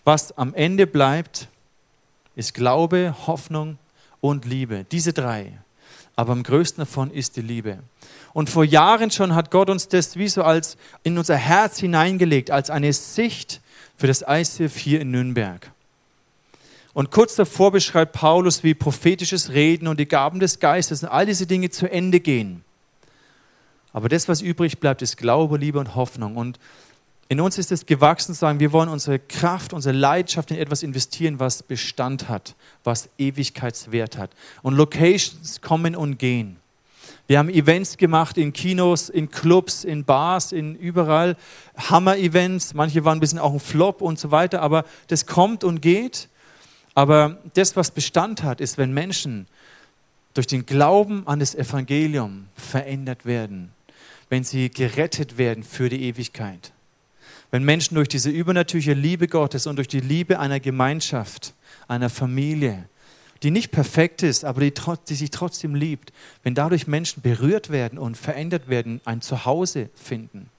was 0.03 0.37
am 0.37 0.53
Ende 0.53 0.87
bleibt, 0.87 1.47
ist 2.35 2.53
Glaube, 2.53 3.15
Hoffnung 3.27 3.77
und 4.19 4.45
Liebe. 4.45 4.85
Diese 4.91 5.13
drei 5.13 5.53
aber 6.15 6.33
am 6.33 6.43
größten 6.43 6.81
davon 6.81 7.11
ist 7.11 7.35
die 7.37 7.41
Liebe. 7.41 7.79
Und 8.33 8.49
vor 8.49 8.63
Jahren 8.63 9.11
schon 9.11 9.35
hat 9.35 9.51
Gott 9.51 9.69
uns 9.69 9.87
das 9.87 10.15
wie 10.17 10.27
so 10.27 10.43
als 10.43 10.77
in 11.03 11.17
unser 11.17 11.37
Herz 11.37 11.79
hineingelegt, 11.79 12.51
als 12.51 12.69
eine 12.69 12.93
Sicht 12.93 13.61
für 13.95 14.07
das 14.07 14.23
ICF 14.27 14.75
hier 14.77 15.01
in 15.01 15.11
Nürnberg. 15.11 15.71
Und 16.93 17.09
kurz 17.09 17.35
davor 17.35 17.71
beschreibt 17.71 18.13
Paulus, 18.13 18.63
wie 18.63 18.75
prophetisches 18.75 19.49
Reden 19.51 19.87
und 19.87 19.99
die 19.99 20.07
Gaben 20.07 20.39
des 20.39 20.59
Geistes 20.59 21.03
und 21.03 21.09
all 21.09 21.25
diese 21.25 21.47
Dinge 21.47 21.71
zu 21.71 21.89
Ende 21.91 22.19
gehen. 22.19 22.63
Aber 23.93 24.09
das, 24.09 24.27
was 24.27 24.41
übrig 24.41 24.79
bleibt, 24.79 25.01
ist 25.01 25.17
Glaube, 25.17 25.57
Liebe 25.57 25.79
und 25.79 25.95
Hoffnung. 25.95 26.35
Und 26.35 26.59
in 27.29 27.39
uns 27.39 27.57
ist 27.57 27.71
es 27.71 27.85
gewachsen, 27.85 28.33
zu 28.33 28.39
sagen, 28.39 28.59
wir 28.59 28.71
wollen 28.71 28.89
unsere 28.89 29.17
Kraft, 29.17 29.73
unsere 29.73 29.95
Leidenschaft 29.95 30.51
in 30.51 30.57
etwas 30.57 30.83
investieren, 30.83 31.39
was 31.39 31.63
Bestand 31.63 32.29
hat, 32.29 32.55
was 32.83 33.09
Ewigkeitswert 33.17 34.17
hat. 34.17 34.31
Und 34.61 34.75
Locations 34.75 35.61
kommen 35.61 35.95
und 35.95 36.19
gehen. 36.19 36.57
Wir 37.25 37.39
haben 37.39 37.49
Events 37.49 37.95
gemacht 37.97 38.37
in 38.37 38.51
Kinos, 38.51 39.09
in 39.09 39.31
Clubs, 39.31 39.85
in 39.85 40.03
Bars, 40.03 40.51
in 40.51 40.75
überall. 40.75 41.37
Hammer-Events. 41.77 42.73
Manche 42.73 43.05
waren 43.05 43.17
ein 43.17 43.21
bisschen 43.21 43.39
auch 43.39 43.53
ein 43.53 43.61
Flop 43.61 44.01
und 44.01 44.19
so 44.19 44.29
weiter. 44.29 44.61
Aber 44.61 44.83
das 45.07 45.25
kommt 45.25 45.63
und 45.63 45.81
geht. 45.81 46.27
Aber 46.95 47.37
das, 47.53 47.75
was 47.77 47.91
Bestand 47.91 48.43
hat, 48.43 48.59
ist, 48.59 48.77
wenn 48.77 48.93
Menschen 48.93 49.47
durch 50.33 50.47
den 50.47 50.65
Glauben 50.65 51.25
an 51.25 51.39
das 51.39 51.55
Evangelium 51.55 52.47
verändert 52.55 53.25
werden. 53.25 53.71
Wenn 54.29 54.43
sie 54.43 54.69
gerettet 54.69 55.37
werden 55.37 55.63
für 55.63 55.89
die 55.89 56.03
Ewigkeit. 56.03 56.73
Wenn 57.53 57.65
Menschen 57.65 57.93
durch 57.93 58.07
diese 58.07 58.31
übernatürliche 58.31 58.93
Liebe 58.93 59.27
Gottes 59.27 59.67
und 59.67 59.75
durch 59.75 59.87
die 59.87 59.99
Liebe 59.99 60.39
einer 60.39 60.59
Gemeinschaft, 60.59 61.53
einer 61.87 62.09
Familie, 62.09 62.89
die 63.43 63.51
nicht 63.51 63.69
perfekt 63.69 64.23
ist, 64.23 64.43
aber 64.43 64.61
die, 64.61 64.73
die 65.07 65.13
sich 65.13 65.29
trotzdem 65.29 65.75
liebt, 65.75 66.11
wenn 66.41 66.55
dadurch 66.55 66.87
Menschen 66.87 67.21
berührt 67.21 67.69
werden 67.69 67.99
und 67.99 68.17
verändert 68.17 68.69
werden, 68.69 69.01
ein 69.05 69.21
Zuhause 69.21 69.91
finden, 69.93 70.49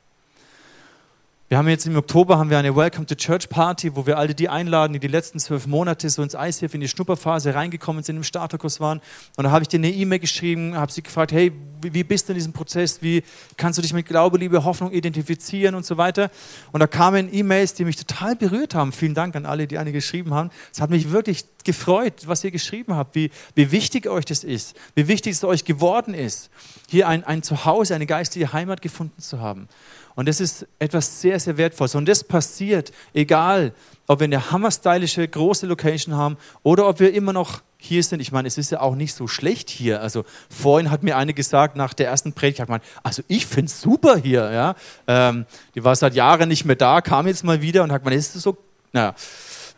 wir 1.51 1.59
haben 1.59 1.69
jetzt 1.69 1.87
im 1.87 1.95
Oktober 1.95 2.39
haben 2.39 2.49
wir 2.49 2.59
eine 2.59 2.75
Welcome 2.75 3.05
to 3.05 3.15
Church 3.15 3.51
Party, 3.51 3.95
wo 3.95 4.07
wir 4.07 4.17
alle 4.17 4.35
die 4.35 4.49
einladen, 4.49 4.95
die 4.95 4.99
die 4.99 5.09
letzten 5.09 5.39
zwölf 5.39 5.67
Monate 5.67 6.09
so 6.09 6.23
ins 6.23 6.33
ICF 6.33 6.73
in 6.73 6.81
die 6.81 6.89
Schnupperphase 6.89 7.55
reingekommen 7.55 8.03
sind, 8.03 8.17
im 8.17 8.25
Starterkurs 8.25 8.81
waren. 8.81 9.03
Und 9.37 9.45
da 9.45 9.51
habe 9.51 9.61
ich 9.61 9.69
dir 9.69 9.77
eine 9.77 9.91
E-Mail 9.91 10.21
geschrieben, 10.21 10.75
habe 10.75 10.91
sie 10.91 11.03
gefragt, 11.03 11.33
hey, 11.33 11.53
wie 11.83 12.03
bist 12.03 12.29
du 12.29 12.33
in 12.33 12.37
diesem 12.37 12.55
Prozess? 12.55 13.03
Wie 13.03 13.23
kannst 13.59 13.77
du 13.77 13.83
dich 13.83 13.93
mit 13.93 14.07
Glaube, 14.07 14.39
Liebe, 14.39 14.65
Hoffnung 14.65 14.91
identifizieren 14.91 15.75
und 15.75 15.85
so 15.85 15.99
weiter? 15.99 16.31
Und 16.73 16.81
da 16.81 16.87
kamen 16.87 17.29
E-Mails, 17.31 17.75
die 17.75 17.85
mich 17.85 17.97
total 17.97 18.37
berührt 18.37 18.75
haben. 18.75 18.91
Vielen 18.91 19.15
Dank 19.15 19.37
an 19.37 19.45
alle, 19.45 19.67
die 19.67 19.77
eine 19.77 19.93
geschrieben 19.93 20.33
haben. 20.33 20.49
Es 20.73 20.81
hat 20.81 20.89
mich 20.89 21.11
wirklich 21.11 21.45
gefreut, 21.63 22.23
was 22.27 22.43
ihr 22.43 22.53
geschrieben 22.53 22.95
habt, 22.95 23.15
wie, 23.15 23.31
wie 23.55 23.71
wichtig 23.71 24.09
euch 24.09 24.25
das 24.25 24.45
ist, 24.45 24.77
wie 24.95 25.09
wichtig 25.09 25.35
es 25.35 25.45
euch 25.45 25.67
geworden 25.67 26.15
ist, 26.15 26.49
hier 26.89 27.07
ein, 27.07 27.23
ein 27.23 27.43
Zuhause, 27.43 27.95
eine 27.95 28.07
geistige 28.07 28.55
Heimat 28.55 28.81
gefunden 28.81 29.21
zu 29.21 29.41
haben. 29.41 29.69
Und 30.15 30.29
das 30.29 30.41
ist 30.41 30.67
etwas 30.79 31.21
sehr, 31.21 31.41
sehr 31.41 31.57
Wertvolles. 31.57 31.95
Und 31.95 32.09
das 32.09 32.23
passiert, 32.23 32.93
egal, 33.15 33.73
ob 34.07 34.21
wir 34.21 34.25
eine 34.25 34.51
hammerstylische 34.51 35.27
große 35.27 35.67
Location 35.67 36.15
haben 36.15 36.37
oder 36.63 36.89
ob 36.89 37.01
wir 37.01 37.13
immer 37.15 37.33
noch 37.33 37.63
hier 37.79 38.03
sind. 38.03 38.21
Ich 38.21 38.33
meine, 38.33 38.49
es 38.49 38.59
ist 38.59 38.71
ja 38.71 38.81
auch 38.81 38.95
nicht 38.95 39.15
so 39.15 39.27
schlecht 39.27 39.71
hier. 39.71 40.01
Also 40.01 40.25
vorhin 40.49 40.91
hat 40.91 41.03
mir 41.03 41.17
eine 41.17 41.35
gesagt 41.35 41.77
nach 41.77 41.95
der 41.95 42.09
ersten 42.09 42.33
Predigt, 42.33 42.61
hat 42.61 42.69
man, 42.69 42.81
also 43.03 43.23
ich 43.29 43.47
finde 43.47 43.67
es 43.67 43.81
super 43.81 44.17
hier. 44.17 44.51
Ja? 44.51 44.75
Ähm, 45.07 45.47
die 45.75 45.85
war 45.85 45.95
seit 45.97 46.15
Jahren 46.15 46.49
nicht 46.49 46.65
mehr 46.65 46.77
da, 46.77 47.01
kam 47.01 47.27
jetzt 47.27 47.45
mal 47.45 47.61
wieder 47.61 47.83
und 47.83 47.93
hat 47.93 48.05
man, 48.05 48.13
ist 48.13 48.33
so, 48.35 48.57
naja, 48.93 49.15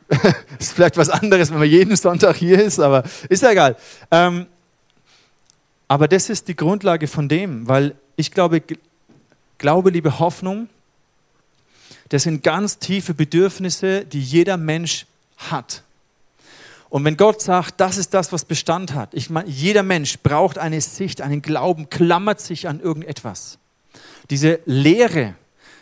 ist 0.58 0.72
vielleicht 0.72 0.96
was 0.96 1.08
anderes, 1.08 1.50
wenn 1.50 1.58
man 1.58 1.68
jeden 1.68 1.96
Sonntag 1.96 2.36
hier 2.36 2.62
ist, 2.62 2.78
aber 2.78 3.02
ist 3.28 3.42
ja 3.42 3.50
egal. 3.50 3.76
Ähm, 4.10 4.46
aber 5.88 6.08
das 6.08 6.30
ist 6.30 6.48
die 6.48 6.56
Grundlage 6.56 7.08
von 7.08 7.28
dem, 7.28 7.68
weil 7.68 7.94
ich 8.16 8.30
glaube, 8.30 8.62
Glaube, 9.58 9.90
Liebe, 9.90 10.18
Hoffnung, 10.18 10.68
das 12.08 12.24
sind 12.24 12.42
ganz 12.42 12.78
tiefe 12.78 13.14
Bedürfnisse, 13.14 14.04
die 14.04 14.20
jeder 14.20 14.56
Mensch 14.56 15.06
hat. 15.36 15.82
Und 16.88 17.04
wenn 17.04 17.16
Gott 17.16 17.42
sagt, 17.42 17.80
das 17.80 17.96
ist 17.96 18.14
das, 18.14 18.32
was 18.32 18.44
Bestand 18.44 18.94
hat, 18.94 19.12
ich 19.12 19.28
meine, 19.28 19.48
jeder 19.48 19.82
Mensch 19.82 20.18
braucht 20.20 20.58
eine 20.58 20.80
Sicht, 20.80 21.20
einen 21.20 21.42
Glauben, 21.42 21.90
klammert 21.90 22.40
sich 22.40 22.68
an 22.68 22.80
irgendetwas. 22.80 23.58
Diese 24.30 24.60
Leere, 24.66 25.34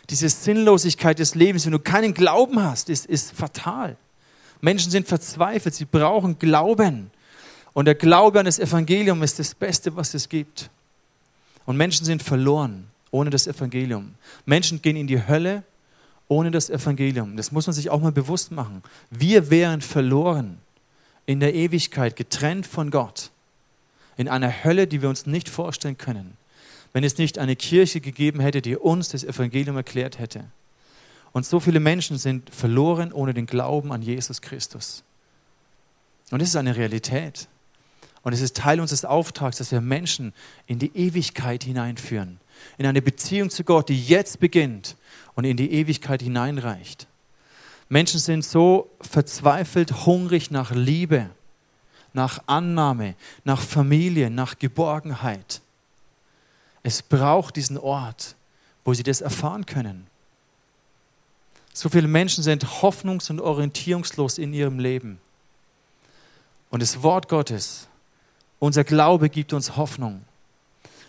diese 0.09 0.29
Sinnlosigkeit 0.29 1.19
des 1.19 1.35
Lebens, 1.35 1.65
wenn 1.65 1.73
du 1.73 1.79
keinen 1.79 2.13
Glauben 2.13 2.61
hast, 2.61 2.89
ist, 2.89 3.05
ist 3.05 3.33
fatal. 3.33 3.97
Menschen 4.61 4.89
sind 4.89 5.07
verzweifelt, 5.07 5.75
sie 5.75 5.85
brauchen 5.85 6.39
Glauben. 6.39 7.11
Und 7.73 7.85
der 7.85 7.95
Glaube 7.95 8.39
an 8.39 8.45
das 8.45 8.57
Evangelium 8.57 9.21
ist 9.21 9.37
das 9.37 9.53
Beste, 9.53 9.95
was 9.95 10.13
es 10.13 10.27
gibt. 10.27 10.69
Und 11.65 11.77
Menschen 11.77 12.05
sind 12.05 12.23
verloren 12.23 12.87
ohne 13.15 13.29
das 13.29 13.47
Evangelium. 13.47 14.15
Menschen 14.45 14.81
gehen 14.81 14.97
in 14.97 15.07
die 15.07 15.25
Hölle 15.25 15.63
ohne 16.27 16.51
das 16.51 16.69
Evangelium. 16.69 17.37
Das 17.37 17.53
muss 17.53 17.65
man 17.65 17.73
sich 17.73 17.89
auch 17.89 18.01
mal 18.01 18.11
bewusst 18.11 18.51
machen. 18.51 18.83
Wir 19.09 19.49
wären 19.49 19.79
verloren 19.79 20.57
in 21.25 21.39
der 21.39 21.55
Ewigkeit, 21.55 22.17
getrennt 22.17 22.67
von 22.67 22.91
Gott, 22.91 23.31
in 24.17 24.27
einer 24.27 24.65
Hölle, 24.65 24.85
die 24.85 25.01
wir 25.01 25.07
uns 25.07 25.25
nicht 25.25 25.47
vorstellen 25.47 25.97
können, 25.97 26.35
wenn 26.91 27.05
es 27.05 27.17
nicht 27.17 27.39
eine 27.39 27.55
Kirche 27.55 28.01
gegeben 28.01 28.41
hätte, 28.41 28.61
die 28.61 28.75
uns 28.75 29.09
das 29.09 29.23
Evangelium 29.23 29.77
erklärt 29.77 30.19
hätte. 30.19 30.43
Und 31.31 31.45
so 31.45 31.61
viele 31.61 31.79
Menschen 31.79 32.17
sind 32.17 32.49
verloren 32.49 33.13
ohne 33.13 33.33
den 33.33 33.45
Glauben 33.45 33.93
an 33.93 34.01
Jesus 34.01 34.41
Christus. 34.41 35.03
Und 36.31 36.41
das 36.41 36.49
ist 36.49 36.55
eine 36.57 36.75
Realität. 36.75 37.47
Und 38.23 38.33
es 38.33 38.41
ist 38.41 38.57
Teil 38.57 38.81
unseres 38.81 39.05
Auftrags, 39.05 39.57
dass 39.57 39.71
wir 39.71 39.79
Menschen 39.79 40.33
in 40.67 40.79
die 40.79 40.91
Ewigkeit 40.95 41.63
hineinführen 41.63 42.39
in 42.77 42.85
eine 42.85 43.01
Beziehung 43.01 43.49
zu 43.49 43.63
Gott, 43.63 43.89
die 43.89 44.01
jetzt 44.01 44.39
beginnt 44.39 44.95
und 45.35 45.45
in 45.45 45.57
die 45.57 45.71
Ewigkeit 45.71 46.21
hineinreicht. 46.21 47.07
Menschen 47.89 48.19
sind 48.19 48.43
so 48.43 48.89
verzweifelt 48.99 50.05
hungrig 50.05 50.51
nach 50.51 50.71
Liebe, 50.71 51.29
nach 52.13 52.41
Annahme, 52.47 53.15
nach 53.43 53.61
Familie, 53.61 54.29
nach 54.29 54.57
Geborgenheit. 54.57 55.61
Es 56.83 57.01
braucht 57.01 57.55
diesen 57.55 57.77
Ort, 57.77 58.35
wo 58.83 58.93
sie 58.93 59.03
das 59.03 59.21
erfahren 59.21 59.65
können. 59.65 60.07
So 61.73 61.89
viele 61.89 62.07
Menschen 62.07 62.43
sind 62.43 62.65
hoffnungs- 62.65 63.29
und 63.29 63.41
orientierungslos 63.41 64.37
in 64.37 64.53
ihrem 64.53 64.79
Leben. 64.79 65.19
Und 66.69 66.81
das 66.81 67.03
Wort 67.03 67.27
Gottes, 67.27 67.87
unser 68.59 68.83
Glaube 68.83 69.29
gibt 69.29 69.51
uns 69.51 69.75
Hoffnung. 69.75 70.23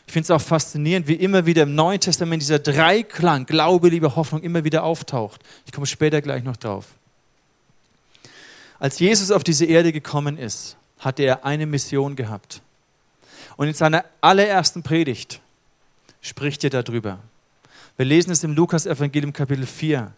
Ich 0.06 0.12
finde 0.12 0.25
es 0.25 0.30
auch 0.30 0.40
faszinierend, 0.40 1.08
wie 1.08 1.14
immer 1.14 1.46
wieder 1.46 1.64
im 1.64 1.75
Neuen 1.75 2.00
Testament 2.00 2.40
dieser 2.40 2.60
Dreiklang 2.60 3.44
Glaube, 3.46 3.88
Liebe, 3.88 4.14
Hoffnung 4.14 4.42
immer 4.42 4.64
wieder 4.64 4.84
auftaucht. 4.84 5.40
Ich 5.64 5.72
komme 5.72 5.86
später 5.86 6.22
gleich 6.22 6.44
noch 6.44 6.56
drauf. 6.56 6.86
Als 8.78 8.98
Jesus 8.98 9.30
auf 9.30 9.42
diese 9.42 9.64
Erde 9.64 9.92
gekommen 9.92 10.38
ist, 10.38 10.76
hatte 10.98 11.25
er 11.25 11.44
eine 11.44 11.66
Mission 11.66 12.14
gehabt. 12.14 12.62
Und 13.56 13.68
in 13.68 13.75
seiner 13.75 14.04
allerersten 14.20 14.82
Predigt 14.82 15.40
spricht 16.20 16.62
er 16.64 16.70
darüber. 16.70 17.18
Wir 17.96 18.06
lesen 18.06 18.30
es 18.30 18.44
im 18.44 18.54
Lukas-Evangelium 18.54 19.32
Kapitel 19.32 19.66
4. 19.66 20.12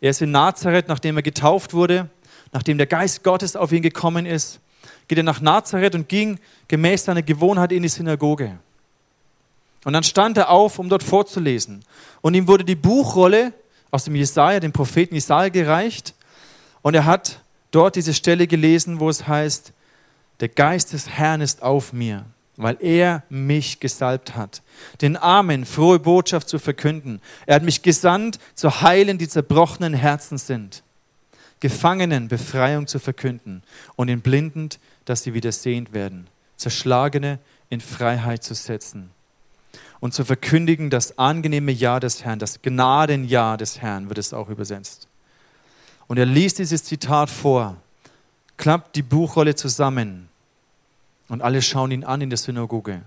Er 0.00 0.10
ist 0.10 0.20
in 0.20 0.32
Nazareth, 0.32 0.88
nachdem 0.88 1.16
er 1.16 1.22
getauft 1.22 1.72
wurde, 1.72 2.10
nachdem 2.52 2.78
der 2.78 2.86
Geist 2.86 3.22
Gottes 3.22 3.56
auf 3.56 3.70
ihn 3.72 3.82
gekommen 3.82 4.26
ist, 4.26 4.60
geht 5.06 5.18
er 5.18 5.24
nach 5.24 5.40
Nazareth 5.40 5.94
und 5.94 6.08
ging 6.08 6.38
gemäß 6.68 7.04
seiner 7.04 7.22
Gewohnheit 7.22 7.72
in 7.72 7.82
die 7.82 7.88
Synagoge. 7.88 8.58
Und 9.84 9.94
dann 9.94 10.02
stand 10.02 10.36
er 10.36 10.50
auf, 10.50 10.78
um 10.78 10.88
dort 10.88 11.02
vorzulesen. 11.02 11.84
Und 12.20 12.34
ihm 12.34 12.46
wurde 12.48 12.64
die 12.64 12.74
Buchrolle 12.74 13.52
aus 13.90 14.04
dem 14.04 14.14
Jesaja, 14.14 14.60
dem 14.60 14.72
Propheten 14.72 15.14
Jesaja, 15.14 15.48
gereicht. 15.48 16.14
Und 16.82 16.94
er 16.94 17.06
hat 17.06 17.40
dort 17.70 17.96
diese 17.96 18.14
Stelle 18.14 18.46
gelesen, 18.46 19.00
wo 19.00 19.08
es 19.08 19.26
heißt: 19.26 19.72
Der 20.40 20.48
Geist 20.48 20.92
des 20.92 21.08
Herrn 21.08 21.40
ist 21.40 21.62
auf 21.62 21.92
mir, 21.94 22.26
weil 22.56 22.76
er 22.80 23.22
mich 23.30 23.80
gesalbt 23.80 24.36
hat, 24.36 24.62
den 25.00 25.16
Armen 25.16 25.64
frohe 25.64 25.98
Botschaft 25.98 26.48
zu 26.48 26.58
verkünden. 26.58 27.20
Er 27.46 27.56
hat 27.56 27.62
mich 27.62 27.80
gesandt, 27.80 28.38
zu 28.54 28.82
heilen, 28.82 29.16
die 29.16 29.28
zerbrochenen 29.28 29.94
Herzen 29.94 30.36
sind, 30.36 30.82
Gefangenen 31.60 32.28
Befreiung 32.28 32.86
zu 32.86 32.98
verkünden 32.98 33.62
und 33.96 34.08
den 34.08 34.20
Blinden, 34.20 34.68
dass 35.06 35.22
sie 35.22 35.32
wieder 35.32 35.52
sehend 35.52 35.94
werden, 35.94 36.26
Zerschlagene 36.56 37.38
in 37.70 37.80
Freiheit 37.80 38.44
zu 38.44 38.54
setzen 38.54 39.10
und 40.00 40.14
zu 40.14 40.24
verkündigen 40.24 40.90
das 40.90 41.18
angenehme 41.18 41.72
Ja 41.72 42.00
des 42.00 42.24
Herrn, 42.24 42.38
das 42.38 42.62
Gnadenjahr 42.62 43.56
des 43.56 43.80
Herrn 43.80 44.08
wird 44.08 44.18
es 44.18 44.32
auch 44.32 44.48
übersetzt. 44.48 45.06
Und 46.08 46.18
er 46.18 46.26
liest 46.26 46.58
dieses 46.58 46.82
Zitat 46.84 47.30
vor, 47.30 47.76
klappt 48.56 48.96
die 48.96 49.02
Buchrolle 49.02 49.54
zusammen 49.54 50.28
und 51.28 51.42
alle 51.42 51.62
schauen 51.62 51.90
ihn 51.90 52.04
an 52.04 52.22
in 52.22 52.30
der 52.30 52.38
Synagoge. 52.38 53.02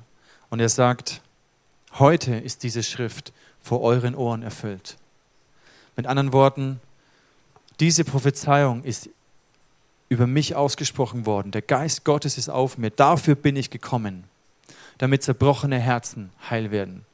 Und 0.50 0.60
er 0.60 0.70
sagt, 0.70 1.22
heute 1.98 2.36
ist 2.36 2.64
diese 2.64 2.84
Schrift 2.84 3.34
vor 3.62 3.82
euren 3.82 4.16
Ohren 4.16 4.44
erfüllt. 4.44 4.98
Mit 5.96 6.06
anderen 6.06 6.32
Worten, 6.32 6.80
diese 7.80 8.04
Prophezeiung 8.04 8.84
ist 8.84 9.10
über 10.10 10.28
mich 10.28 10.56
ausgesprochen 10.56 11.26
worden. 11.26 11.52
Der 11.52 11.64
Geist 11.64 12.04
Gottes 12.04 12.38
ist 12.38 12.50
auf 12.50 12.78
mir. 12.78 12.92
Dafür 12.92 13.36
bin 13.36 13.56
ich 13.56 13.72
gekommen 13.72 14.26
damit 14.98 15.24
zerbrochene 15.24 15.80
Herzen 15.80 16.32
heil 16.50 16.72
werden, 16.72 17.06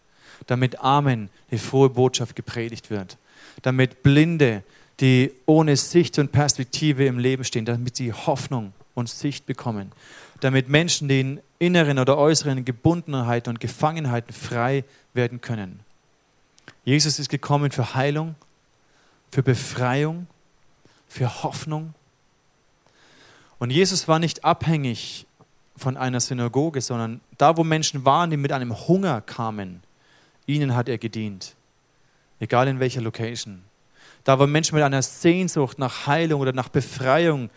damit 0.47 0.79
Armen 0.79 1.29
die 1.51 1.57
frohe 1.57 1.89
Botschaft 1.89 2.35
gepredigt 2.35 2.89
wird, 2.89 3.17
damit 3.61 4.03
Blinde, 4.03 4.63
die 4.99 5.31
ohne 5.45 5.77
Sicht 5.77 6.19
und 6.19 6.31
Perspektive 6.31 7.05
im 7.05 7.19
Leben 7.19 7.43
stehen, 7.43 7.65
damit 7.65 7.95
sie 7.95 8.11
Hoffnung 8.11 8.73
und 8.93 9.09
Sicht 9.09 9.45
bekommen, 9.45 9.91
damit 10.41 10.69
Menschen, 10.69 11.07
die 11.07 11.21
in 11.21 11.41
inneren 11.59 11.99
oder 11.99 12.17
äußeren 12.17 12.63
Gebundenheiten 12.65 13.49
und 13.49 13.59
Gefangenheiten 13.59 14.33
frei 14.33 14.85
werden 15.13 15.41
können. 15.41 15.81
Jesus 16.85 17.19
ist 17.19 17.29
gekommen 17.29 17.71
für 17.71 17.93
Heilung, 17.93 18.35
für 19.31 19.43
Befreiung, 19.43 20.27
für 21.07 21.43
Hoffnung. 21.43 21.93
Und 23.59 23.71
Jesus 23.71 24.07
war 24.07 24.19
nicht 24.19 24.45
abhängig 24.45 25.25
von 25.79 25.97
einer 25.97 26.19
Synagoge, 26.19 26.81
sondern 26.81 27.21
da, 27.37 27.57
wo 27.57 27.63
Menschen 27.63 28.05
waren, 28.05 28.29
die 28.29 28.37
mit 28.37 28.51
einem 28.51 28.87
Hunger 28.87 29.21
kamen, 29.21 29.81
ihnen 30.45 30.75
hat 30.75 30.89
er 30.89 30.97
gedient. 30.97 31.55
Egal 32.39 32.67
in 32.67 32.79
welcher 32.79 33.01
Location. 33.01 33.63
Da, 34.23 34.39
wo 34.39 34.45
Menschen 34.45 34.75
mit 34.75 34.83
einer 34.83 35.01
Sehnsucht 35.01 35.79
nach 35.79 36.07
Heilung 36.07 36.41
oder 36.41 36.53
nach 36.53 36.69
Befreiung, 36.69 37.49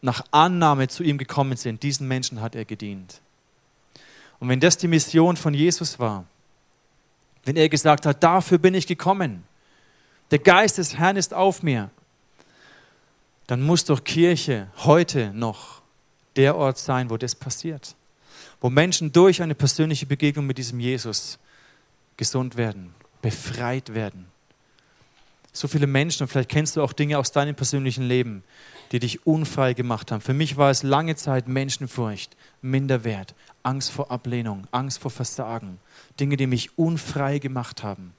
nach 0.00 0.24
Annahme 0.30 0.88
zu 0.88 1.02
ihm 1.02 1.18
gekommen 1.18 1.56
sind, 1.56 1.82
diesen 1.82 2.06
Menschen 2.06 2.40
hat 2.40 2.54
er 2.54 2.64
gedient. 2.64 3.20
Und 4.38 4.48
wenn 4.48 4.60
das 4.60 4.76
die 4.76 4.88
Mission 4.88 5.36
von 5.36 5.54
Jesus 5.54 5.98
war, 5.98 6.24
wenn 7.44 7.56
er 7.56 7.68
gesagt 7.68 8.06
hat, 8.06 8.22
dafür 8.22 8.58
bin 8.58 8.74
ich 8.74 8.86
gekommen, 8.86 9.44
der 10.30 10.40
Geist 10.40 10.78
des 10.78 10.98
Herrn 10.98 11.16
ist 11.16 11.32
auf 11.32 11.62
mir, 11.62 11.90
dann 13.46 13.62
muss 13.62 13.84
doch 13.84 14.02
Kirche 14.02 14.68
heute 14.78 15.32
noch 15.32 15.82
der 16.36 16.56
Ort 16.56 16.78
sein, 16.78 17.10
wo 17.10 17.16
das 17.16 17.34
passiert. 17.34 17.94
Wo 18.60 18.70
Menschen 18.70 19.12
durch 19.12 19.42
eine 19.42 19.54
persönliche 19.54 20.06
Begegnung 20.06 20.46
mit 20.46 20.58
diesem 20.58 20.80
Jesus 20.80 21.38
gesund 22.16 22.56
werden, 22.56 22.94
befreit 23.22 23.94
werden. 23.94 24.26
So 25.52 25.68
viele 25.68 25.86
Menschen, 25.86 26.24
und 26.24 26.28
vielleicht 26.28 26.50
kennst 26.50 26.76
du 26.76 26.82
auch 26.82 26.92
Dinge 26.92 27.18
aus 27.18 27.32
deinem 27.32 27.54
persönlichen 27.54 28.04
Leben, 28.06 28.44
die 28.92 28.98
dich 28.98 29.26
unfrei 29.26 29.72
gemacht 29.72 30.12
haben. 30.12 30.20
Für 30.20 30.34
mich 30.34 30.56
war 30.56 30.70
es 30.70 30.82
lange 30.82 31.16
Zeit 31.16 31.48
Menschenfurcht, 31.48 32.36
Minderwert, 32.60 33.34
Angst 33.62 33.90
vor 33.90 34.10
Ablehnung, 34.10 34.66
Angst 34.70 34.98
vor 34.98 35.10
Versagen, 35.10 35.78
Dinge, 36.20 36.36
die 36.36 36.46
mich 36.46 36.78
unfrei 36.78 37.38
gemacht 37.38 37.82
haben. 37.82 38.12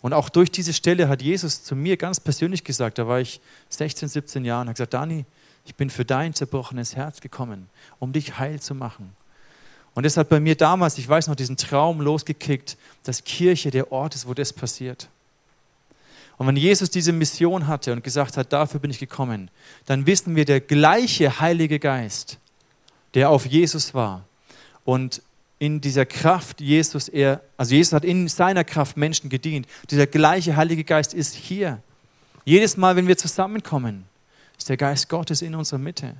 Und 0.00 0.12
auch 0.12 0.28
durch 0.28 0.52
diese 0.52 0.72
Stelle 0.72 1.08
hat 1.08 1.20
Jesus 1.20 1.64
zu 1.64 1.74
mir 1.74 1.96
ganz 1.96 2.20
persönlich 2.20 2.62
gesagt, 2.62 2.98
da 2.98 3.08
war 3.08 3.20
ich 3.20 3.40
16, 3.70 4.08
17 4.08 4.44
Jahre, 4.44 4.62
und 4.62 4.68
hat 4.68 4.76
gesagt, 4.76 4.94
Dani, 4.94 5.24
ich 5.68 5.74
bin 5.74 5.90
für 5.90 6.06
dein 6.06 6.32
zerbrochenes 6.32 6.96
Herz 6.96 7.20
gekommen, 7.20 7.68
um 7.98 8.14
dich 8.14 8.38
heil 8.38 8.58
zu 8.58 8.74
machen. 8.74 9.14
Und 9.94 10.06
es 10.06 10.16
hat 10.16 10.30
bei 10.30 10.40
mir 10.40 10.54
damals, 10.54 10.96
ich 10.96 11.06
weiß 11.06 11.28
noch, 11.28 11.36
diesen 11.36 11.58
Traum 11.58 12.00
losgekickt, 12.00 12.78
dass 13.02 13.22
Kirche 13.22 13.70
der 13.70 13.92
Ort 13.92 14.14
ist, 14.14 14.26
wo 14.26 14.32
das 14.32 14.50
passiert. 14.52 15.08
Und 16.38 16.46
wenn 16.46 16.56
Jesus 16.56 16.88
diese 16.88 17.12
Mission 17.12 17.66
hatte 17.66 17.92
und 17.92 18.02
gesagt 18.02 18.38
hat, 18.38 18.50
dafür 18.50 18.80
bin 18.80 18.90
ich 18.90 18.98
gekommen, 18.98 19.50
dann 19.84 20.06
wissen 20.06 20.36
wir, 20.36 20.46
der 20.46 20.60
gleiche 20.60 21.38
Heilige 21.38 21.78
Geist, 21.78 22.38
der 23.12 23.28
auf 23.28 23.44
Jesus 23.44 23.92
war 23.92 24.24
und 24.86 25.20
in 25.58 25.82
dieser 25.82 26.06
Kraft 26.06 26.62
Jesus, 26.62 27.08
er, 27.08 27.42
also 27.58 27.74
Jesus 27.74 27.92
hat 27.92 28.04
in 28.04 28.26
seiner 28.28 28.64
Kraft 28.64 28.96
Menschen 28.96 29.28
gedient. 29.28 29.66
Dieser 29.90 30.06
gleiche 30.06 30.56
Heilige 30.56 30.84
Geist 30.84 31.12
ist 31.12 31.34
hier. 31.34 31.82
Jedes 32.46 32.78
Mal, 32.78 32.96
wenn 32.96 33.06
wir 33.06 33.18
zusammenkommen, 33.18 34.04
ist 34.58 34.68
der 34.68 34.76
Geist 34.76 35.08
Gottes 35.08 35.40
in 35.40 35.54
unserer 35.54 35.78
Mitte. 35.78 36.16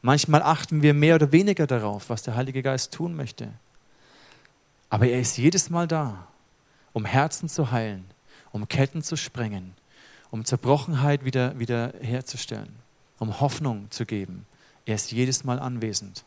Manchmal 0.00 0.42
achten 0.42 0.82
wir 0.82 0.94
mehr 0.94 1.16
oder 1.16 1.32
weniger 1.32 1.66
darauf, 1.66 2.08
was 2.10 2.22
der 2.22 2.36
Heilige 2.36 2.62
Geist 2.62 2.94
tun 2.94 3.16
möchte. 3.16 3.52
Aber 4.88 5.08
er 5.08 5.20
ist 5.20 5.36
jedes 5.36 5.68
Mal 5.68 5.88
da, 5.88 6.28
um 6.92 7.04
Herzen 7.04 7.48
zu 7.48 7.72
heilen, 7.72 8.04
um 8.52 8.68
Ketten 8.68 9.02
zu 9.02 9.16
sprengen, 9.16 9.74
um 10.30 10.44
Zerbrochenheit 10.44 11.24
wieder, 11.24 11.58
wieder 11.58 11.92
herzustellen, 12.00 12.74
um 13.18 13.40
Hoffnung 13.40 13.90
zu 13.90 14.06
geben. 14.06 14.46
Er 14.84 14.94
ist 14.94 15.10
jedes 15.10 15.42
Mal 15.42 15.58
anwesend. 15.58 16.24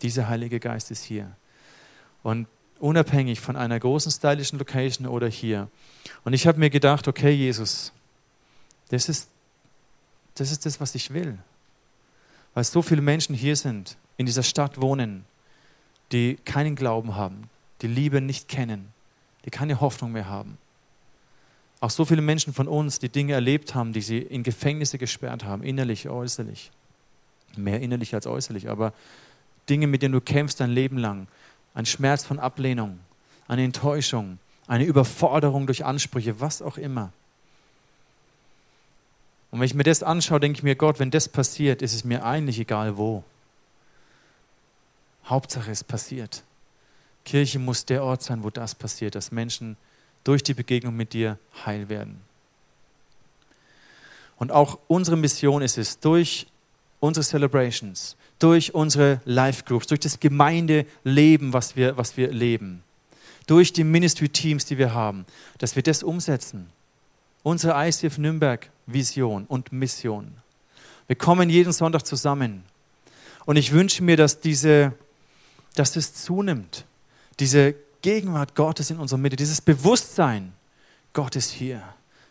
Dieser 0.00 0.28
Heilige 0.28 0.58
Geist 0.58 0.90
ist 0.90 1.04
hier. 1.04 1.30
Und 2.22 2.48
unabhängig 2.78 3.40
von 3.40 3.56
einer 3.56 3.78
großen 3.78 4.10
stylischen 4.10 4.58
Location 4.58 5.06
oder 5.06 5.28
hier. 5.28 5.68
Und 6.24 6.32
ich 6.32 6.46
habe 6.46 6.58
mir 6.58 6.70
gedacht, 6.70 7.06
okay, 7.06 7.30
Jesus, 7.30 7.92
das 8.88 9.08
ist, 9.08 9.28
das 10.34 10.50
ist 10.50 10.66
das, 10.66 10.80
was 10.80 10.94
ich 10.94 11.12
will. 11.12 11.38
Weil 12.54 12.64
so 12.64 12.82
viele 12.82 13.02
Menschen 13.02 13.34
hier 13.34 13.56
sind, 13.56 13.96
in 14.16 14.26
dieser 14.26 14.42
Stadt 14.42 14.80
wohnen, 14.80 15.24
die 16.12 16.36
keinen 16.44 16.76
Glauben 16.76 17.16
haben, 17.16 17.50
die 17.82 17.88
Liebe 17.88 18.20
nicht 18.20 18.48
kennen, 18.48 18.92
die 19.44 19.50
keine 19.50 19.80
Hoffnung 19.80 20.12
mehr 20.12 20.28
haben. 20.28 20.58
Auch 21.80 21.90
so 21.90 22.04
viele 22.04 22.22
Menschen 22.22 22.54
von 22.54 22.68
uns, 22.68 22.98
die 22.98 23.08
Dinge 23.08 23.34
erlebt 23.34 23.74
haben, 23.74 23.92
die 23.92 24.00
sie 24.00 24.18
in 24.18 24.42
Gefängnisse 24.42 24.96
gesperrt 24.98 25.44
haben, 25.44 25.62
innerlich, 25.62 26.08
äußerlich. 26.08 26.70
Mehr 27.56 27.80
innerlich 27.80 28.14
als 28.14 28.26
äußerlich, 28.26 28.70
aber 28.70 28.92
Dinge, 29.68 29.86
mit 29.86 30.02
denen 30.02 30.12
du 30.12 30.20
kämpfst 30.20 30.60
dein 30.60 30.70
Leben 30.70 30.98
lang. 30.98 31.26
Ein 31.74 31.86
Schmerz 31.86 32.24
von 32.24 32.38
Ablehnung, 32.38 33.00
eine 33.48 33.64
Enttäuschung, 33.64 34.38
eine 34.66 34.84
Überforderung 34.84 35.66
durch 35.66 35.84
Ansprüche, 35.84 36.40
was 36.40 36.62
auch 36.62 36.78
immer. 36.78 37.12
Und 39.54 39.60
wenn 39.60 39.66
ich 39.66 39.74
mir 39.74 39.84
das 39.84 40.02
anschaue, 40.02 40.40
denke 40.40 40.58
ich 40.58 40.62
mir, 40.64 40.74
Gott, 40.74 40.98
wenn 40.98 41.12
das 41.12 41.28
passiert, 41.28 41.80
ist 41.80 41.94
es 41.94 42.02
mir 42.02 42.24
eigentlich 42.24 42.58
egal 42.58 42.96
wo. 42.96 43.22
Hauptsache 45.26 45.70
es 45.70 45.84
passiert. 45.84 46.42
Kirche 47.24 47.60
muss 47.60 47.84
der 47.84 48.02
Ort 48.02 48.20
sein, 48.20 48.42
wo 48.42 48.50
das 48.50 48.74
passiert, 48.74 49.14
dass 49.14 49.30
Menschen 49.30 49.76
durch 50.24 50.42
die 50.42 50.54
Begegnung 50.54 50.96
mit 50.96 51.12
dir 51.12 51.38
heil 51.64 51.88
werden. 51.88 52.20
Und 54.38 54.50
auch 54.50 54.80
unsere 54.88 55.16
Mission 55.16 55.62
ist 55.62 55.78
es, 55.78 56.00
durch 56.00 56.48
unsere 56.98 57.24
Celebrations, 57.24 58.16
durch 58.40 58.74
unsere 58.74 59.20
Life 59.24 59.62
Groups, 59.62 59.86
durch 59.86 60.00
das 60.00 60.18
Gemeindeleben, 60.18 61.52
was 61.52 61.76
wir, 61.76 61.96
was 61.96 62.16
wir 62.16 62.32
leben, 62.32 62.82
durch 63.46 63.72
die 63.72 63.84
Ministry 63.84 64.28
Teams, 64.28 64.64
die 64.64 64.78
wir 64.78 64.94
haben, 64.94 65.26
dass 65.58 65.76
wir 65.76 65.84
das 65.84 66.02
umsetzen. 66.02 66.70
Unsere 67.44 67.74
ICF 67.86 68.18
Nürnberg 68.18 68.68
Vision 68.86 69.44
und 69.46 69.72
Mission. 69.72 70.32
Wir 71.06 71.16
kommen 71.16 71.50
jeden 71.50 71.72
Sonntag 71.72 72.04
zusammen. 72.06 72.64
Und 73.44 73.56
ich 73.56 73.72
wünsche 73.72 74.02
mir, 74.02 74.16
dass, 74.16 74.40
diese, 74.40 74.92
dass 75.74 75.92
das 75.92 76.14
zunimmt. 76.14 76.86
Diese 77.40 77.74
Gegenwart 78.02 78.54
Gottes 78.54 78.90
in 78.90 78.98
unserer 78.98 79.18
Mitte, 79.18 79.36
dieses 79.36 79.60
Bewusstsein, 79.60 80.52
Gott 81.12 81.36
ist 81.36 81.50
hier. 81.50 81.82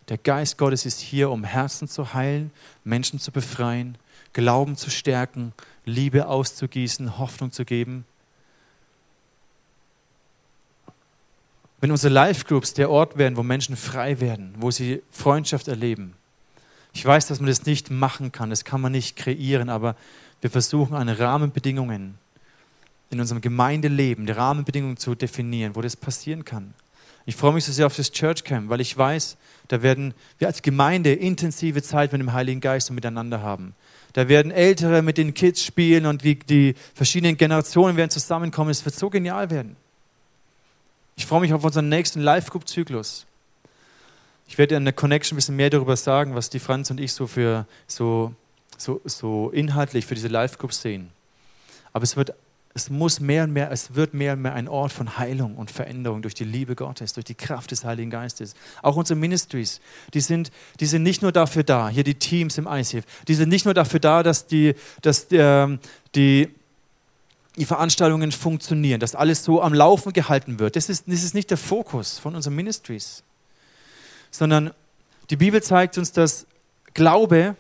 Der 0.10 0.18
Geist 0.18 0.58
Gottes 0.58 0.86
ist 0.86 1.00
hier, 1.00 1.30
um 1.30 1.44
Herzen 1.44 1.88
zu 1.88 2.14
heilen, 2.14 2.52
Menschen 2.84 3.20
zu 3.20 3.32
befreien, 3.32 3.98
Glauben 4.34 4.76
zu 4.76 4.90
stärken, 4.90 5.54
Liebe 5.86 6.28
auszugießen, 6.28 7.18
Hoffnung 7.20 7.52
zu 7.52 7.66
geben. 7.66 8.06
Wenn 11.80 11.92
unsere 11.92 12.14
Life 12.14 12.46
Groups 12.46 12.74
der 12.74 12.90
Ort 12.90 13.18
werden, 13.18 13.38
wo 13.38 13.44
Menschen 13.44 13.76
frei 13.76 14.20
werden, 14.20 14.56
wo 14.58 14.72
sie 14.72 15.04
Freundschaft 15.12 15.68
erleben. 15.68 16.16
Ich 16.94 17.06
weiß, 17.06 17.28
dass 17.28 17.40
man 17.40 17.48
das 17.48 17.66
nicht 17.66 17.90
machen 17.92 18.32
kann, 18.32 18.50
das 18.50 18.66
kann 18.66 18.80
man 18.80 18.92
nicht 18.92 19.16
kreieren, 19.16 19.70
aber 19.70 19.96
wir 20.42 20.50
versuchen 20.50 20.96
eine 20.96 21.18
Rahmenbedingungen 21.20 22.18
in 23.10 23.20
unserem 23.20 23.42
Gemeindeleben, 23.42 24.26
die 24.26 24.32
Rahmenbedingungen 24.32 24.98
zu 24.98 25.16
definieren, 25.16 25.76
wo 25.76 25.82
das 25.82 25.96
passieren 25.96 26.46
kann. 26.46 26.74
Ich 27.26 27.36
freue 27.36 27.54
mich 27.54 27.64
so 27.64 27.72
sehr 27.72 27.86
auf 27.86 27.96
das 27.96 28.12
Church 28.12 28.44
Camp, 28.44 28.70
weil 28.70 28.82
ich 28.82 28.98
weiß, 28.98 29.38
da 29.70 29.82
werden 29.82 30.14
wir 30.40 30.48
als 30.48 30.62
Gemeinde 30.62 31.14
intensive 31.14 31.82
Zeit 31.82 32.12
mit 32.12 32.20
dem 32.20 32.34
Heiligen 32.34 32.60
Geist 32.60 32.90
und 32.90 32.96
miteinander 32.96 33.42
haben. 33.42 33.76
Da 34.12 34.28
werden 34.28 34.52
Ältere 34.52 35.02
mit 35.02 35.18
den 35.18 35.34
Kids 35.34 35.64
spielen 35.64 36.06
und 36.06 36.24
die, 36.24 36.38
die 36.38 36.76
verschiedenen 36.94 37.38
Generationen 37.38 37.98
werden 37.98 38.12
zusammenkommen. 38.12 38.70
Es 38.70 38.84
wird 38.84 38.96
so 38.96 39.10
genial 39.10 39.50
werden. 39.50 39.76
Ich 41.16 41.26
freue 41.26 41.42
mich 41.42 41.54
auf 41.54 41.64
unseren 41.64 41.90
nächsten 41.90 42.22
Live-Group-Zyklus. 42.22 43.26
Ich 44.48 44.58
werde 44.58 44.76
in 44.76 44.84
der 44.84 44.94
Connection 44.94 45.36
ein 45.36 45.38
bisschen 45.38 45.56
mehr 45.56 45.70
darüber 45.70 45.96
sagen, 45.96 46.36
was 46.36 46.50
die 46.50 46.60
Franz 46.60 46.92
und 46.92 47.00
ich 47.00 47.14
so 47.14 47.28
für 47.28 47.66
so, 47.88 48.34
so, 48.78 49.02
so 49.06 49.50
inhaltlich 49.50 50.06
für 50.06 50.16
diese 50.16 50.28
Live-Groups 50.28 50.82
sehen. 50.82 51.10
Aber 51.92 52.04
es 52.04 52.16
wird 52.16 52.34
es 52.76 52.90
muss 52.90 53.20
mehr 53.20 53.44
und 53.44 53.54
mehr, 53.54 53.72
es 53.72 53.94
wird 53.94 54.14
mehr 54.14 54.34
und 54.34 54.42
mehr 54.42 54.54
ein 54.54 54.68
Ort 54.68 54.92
von 54.92 55.18
Heilung 55.18 55.56
und 55.56 55.70
Veränderung 55.70 56.24
durch 56.24 56.34
die 56.34 56.44
Liebe 56.44 56.76
Gottes, 56.76 57.14
durch 57.14 57.26
die 57.26 57.36
Kraft 57.36 57.72
des 57.72 57.86
Heiligen 57.86 58.10
Geistes. 58.10 58.56
Auch 58.82 58.96
unsere 58.96 59.18
Ministries, 59.18 59.80
die 60.14 60.22
sind, 60.22 60.52
die 60.80 60.88
sind 60.88 61.04
nicht 61.04 61.22
nur 61.22 61.32
dafür 61.32 61.64
da, 61.64 61.90
hier 61.90 62.04
die 62.04 62.16
Teams 62.16 62.58
im 62.58 62.68
ICF, 62.68 63.06
die 63.28 63.36
sind 63.36 63.50
nicht 63.50 63.66
nur 63.66 63.76
dafür 63.76 64.00
da, 64.00 64.24
dass 64.24 64.48
die, 64.48 64.74
dass 65.02 65.28
ähm, 65.32 65.80
die, 66.16 66.50
die 67.58 67.66
Veranstaltungen 67.66 68.32
funktionieren, 68.32 69.00
dass 69.00 69.14
alles 69.14 69.44
so 69.44 69.62
am 69.62 69.76
Laufen 69.76 70.12
gehalten 70.12 70.58
wird. 70.58 70.76
Das 70.76 70.90
ist, 70.90 71.08
das 71.08 71.24
ist 71.24 71.36
nicht 71.36 71.52
der 71.52 71.58
Fokus 71.58 72.18
von 72.18 72.36
unseren 72.36 72.56
Ministries, 72.56 73.24
sondern 74.34 74.72
die 75.30 75.36
Bibel 75.36 75.62
zeigt 75.62 75.98
uns, 75.98 76.12
dass 76.12 76.48
Glaube, 76.94 77.56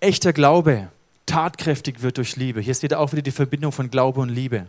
echter 0.00 0.32
Glaube, 0.32 0.88
tatkräftig 1.26 2.02
wird 2.02 2.18
durch 2.18 2.36
Liebe. 2.36 2.60
Hier 2.60 2.74
steht 2.74 2.92
auch 2.92 3.12
wieder 3.12 3.22
die 3.22 3.30
Verbindung 3.30 3.72
von 3.72 3.88
Glaube 3.90 4.20
und 4.20 4.28
Liebe. 4.28 4.66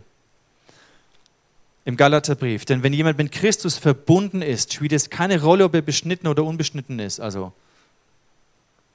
Im 1.84 1.96
Galaterbrief. 1.96 2.64
Denn 2.64 2.82
wenn 2.82 2.92
jemand 2.92 3.18
mit 3.18 3.32
Christus 3.32 3.78
verbunden 3.78 4.42
ist, 4.42 4.72
spielt 4.74 4.92
es 4.92 5.10
keine 5.10 5.42
Rolle, 5.42 5.64
ob 5.64 5.74
er 5.74 5.82
beschnitten 5.82 6.28
oder 6.28 6.44
unbeschnitten 6.44 6.98
ist. 6.98 7.18
Also 7.18 7.52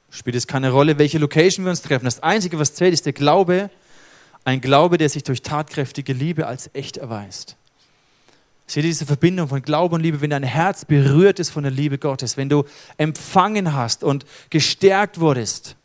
spielt 0.09 0.35
es 0.35 0.47
keine 0.47 0.71
Rolle, 0.71 0.97
welche 0.97 1.17
Location 1.17 1.65
wir 1.65 1.71
uns 1.71 1.81
treffen. 1.81 2.05
Das 2.05 2.23
Einzige, 2.23 2.57
was 2.59 2.73
zählt, 2.73 2.93
ist 2.93 3.05
der 3.05 3.13
Glaube, 3.13 3.69
ein 4.45 4.61
Glaube, 4.61 4.97
der 4.97 5.09
sich 5.09 5.23
durch 5.23 5.41
tatkräftige 5.41 6.13
Liebe 6.13 6.47
als 6.47 6.69
echt 6.73 6.97
erweist. 6.97 7.57
Seht 8.65 8.83
ihr 8.83 8.89
diese 8.89 9.05
Verbindung 9.05 9.49
von 9.49 9.61
Glaube 9.61 9.95
und 9.95 10.01
Liebe, 10.01 10.21
wenn 10.21 10.29
dein 10.29 10.43
Herz 10.43 10.85
berührt 10.85 11.39
ist 11.39 11.49
von 11.49 11.63
der 11.63 11.71
Liebe 11.71 11.97
Gottes, 11.97 12.37
wenn 12.37 12.49
du 12.49 12.63
empfangen 12.97 13.73
hast 13.73 14.03
und 14.03 14.25
gestärkt 14.49 15.19
wurdest, 15.19 15.75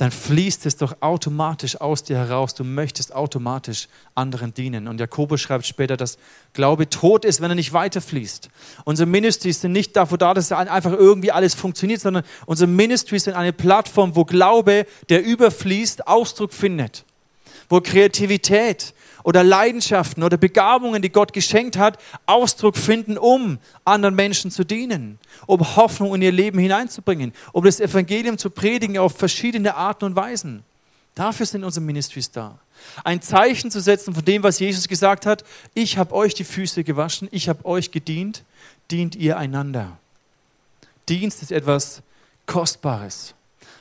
dann 0.00 0.10
fließt 0.10 0.64
es 0.64 0.78
doch 0.78 0.96
automatisch 1.00 1.78
aus 1.78 2.02
dir 2.02 2.16
heraus. 2.16 2.54
Du 2.54 2.64
möchtest 2.64 3.14
automatisch 3.14 3.86
anderen 4.14 4.54
dienen. 4.54 4.88
Und 4.88 4.98
Jakobus 4.98 5.42
schreibt 5.42 5.66
später, 5.66 5.98
dass 5.98 6.16
Glaube 6.54 6.88
tot 6.88 7.26
ist, 7.26 7.42
wenn 7.42 7.50
er 7.50 7.54
nicht 7.54 7.74
weiterfließt. 7.74 8.48
Unsere 8.84 9.06
Ministries 9.06 9.60
sind 9.60 9.72
nicht 9.72 9.94
dafür 9.96 10.16
da, 10.16 10.32
dass 10.32 10.52
einfach 10.52 10.92
irgendwie 10.92 11.32
alles 11.32 11.54
funktioniert, 11.54 12.00
sondern 12.00 12.24
unsere 12.46 12.66
Ministries 12.66 13.24
sind 13.24 13.34
eine 13.34 13.52
Plattform, 13.52 14.16
wo 14.16 14.24
Glaube, 14.24 14.86
der 15.10 15.22
überfließt, 15.22 16.06
Ausdruck 16.08 16.54
findet. 16.54 17.04
Wo 17.68 17.82
Kreativität, 17.82 18.94
oder 19.22 19.44
Leidenschaften 19.44 20.22
oder 20.22 20.36
Begabungen, 20.36 21.02
die 21.02 21.10
Gott 21.10 21.32
geschenkt 21.32 21.76
hat, 21.76 21.98
Ausdruck 22.26 22.76
finden, 22.76 23.18
um 23.18 23.58
anderen 23.84 24.14
Menschen 24.14 24.50
zu 24.50 24.64
dienen, 24.64 25.18
um 25.46 25.76
Hoffnung 25.76 26.14
in 26.14 26.22
ihr 26.22 26.32
Leben 26.32 26.58
hineinzubringen, 26.58 27.32
um 27.52 27.64
das 27.64 27.80
Evangelium 27.80 28.38
zu 28.38 28.50
predigen 28.50 28.98
auf 28.98 29.16
verschiedene 29.16 29.74
Arten 29.74 30.04
und 30.04 30.16
Weisen. 30.16 30.62
Dafür 31.14 31.46
sind 31.46 31.64
unsere 31.64 31.84
Ministries 31.84 32.30
da. 32.30 32.58
Ein 33.04 33.20
Zeichen 33.20 33.70
zu 33.70 33.80
setzen 33.80 34.14
von 34.14 34.24
dem, 34.24 34.42
was 34.42 34.58
Jesus 34.58 34.88
gesagt 34.88 35.26
hat, 35.26 35.44
ich 35.74 35.98
habe 35.98 36.14
euch 36.14 36.34
die 36.34 36.44
Füße 36.44 36.84
gewaschen, 36.84 37.28
ich 37.30 37.48
habe 37.48 37.64
euch 37.64 37.90
gedient, 37.90 38.42
dient 38.90 39.16
ihr 39.16 39.36
einander. 39.36 39.98
Dienst 41.08 41.42
ist 41.42 41.52
etwas 41.52 42.02
Kostbares. 42.46 43.34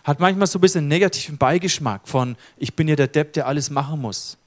Hat 0.03 0.19
manchmal 0.19 0.47
so 0.47 0.57
ein 0.57 0.61
bisschen 0.61 0.87
negativen 0.87 1.37
Beigeschmack 1.37 2.07
von, 2.07 2.35
ich 2.57 2.73
bin 2.73 2.87
ja 2.87 2.95
der 2.95 3.07
Depp, 3.07 3.33
der 3.33 3.47
alles 3.47 3.69
machen 3.69 4.01
muss. 4.01 4.38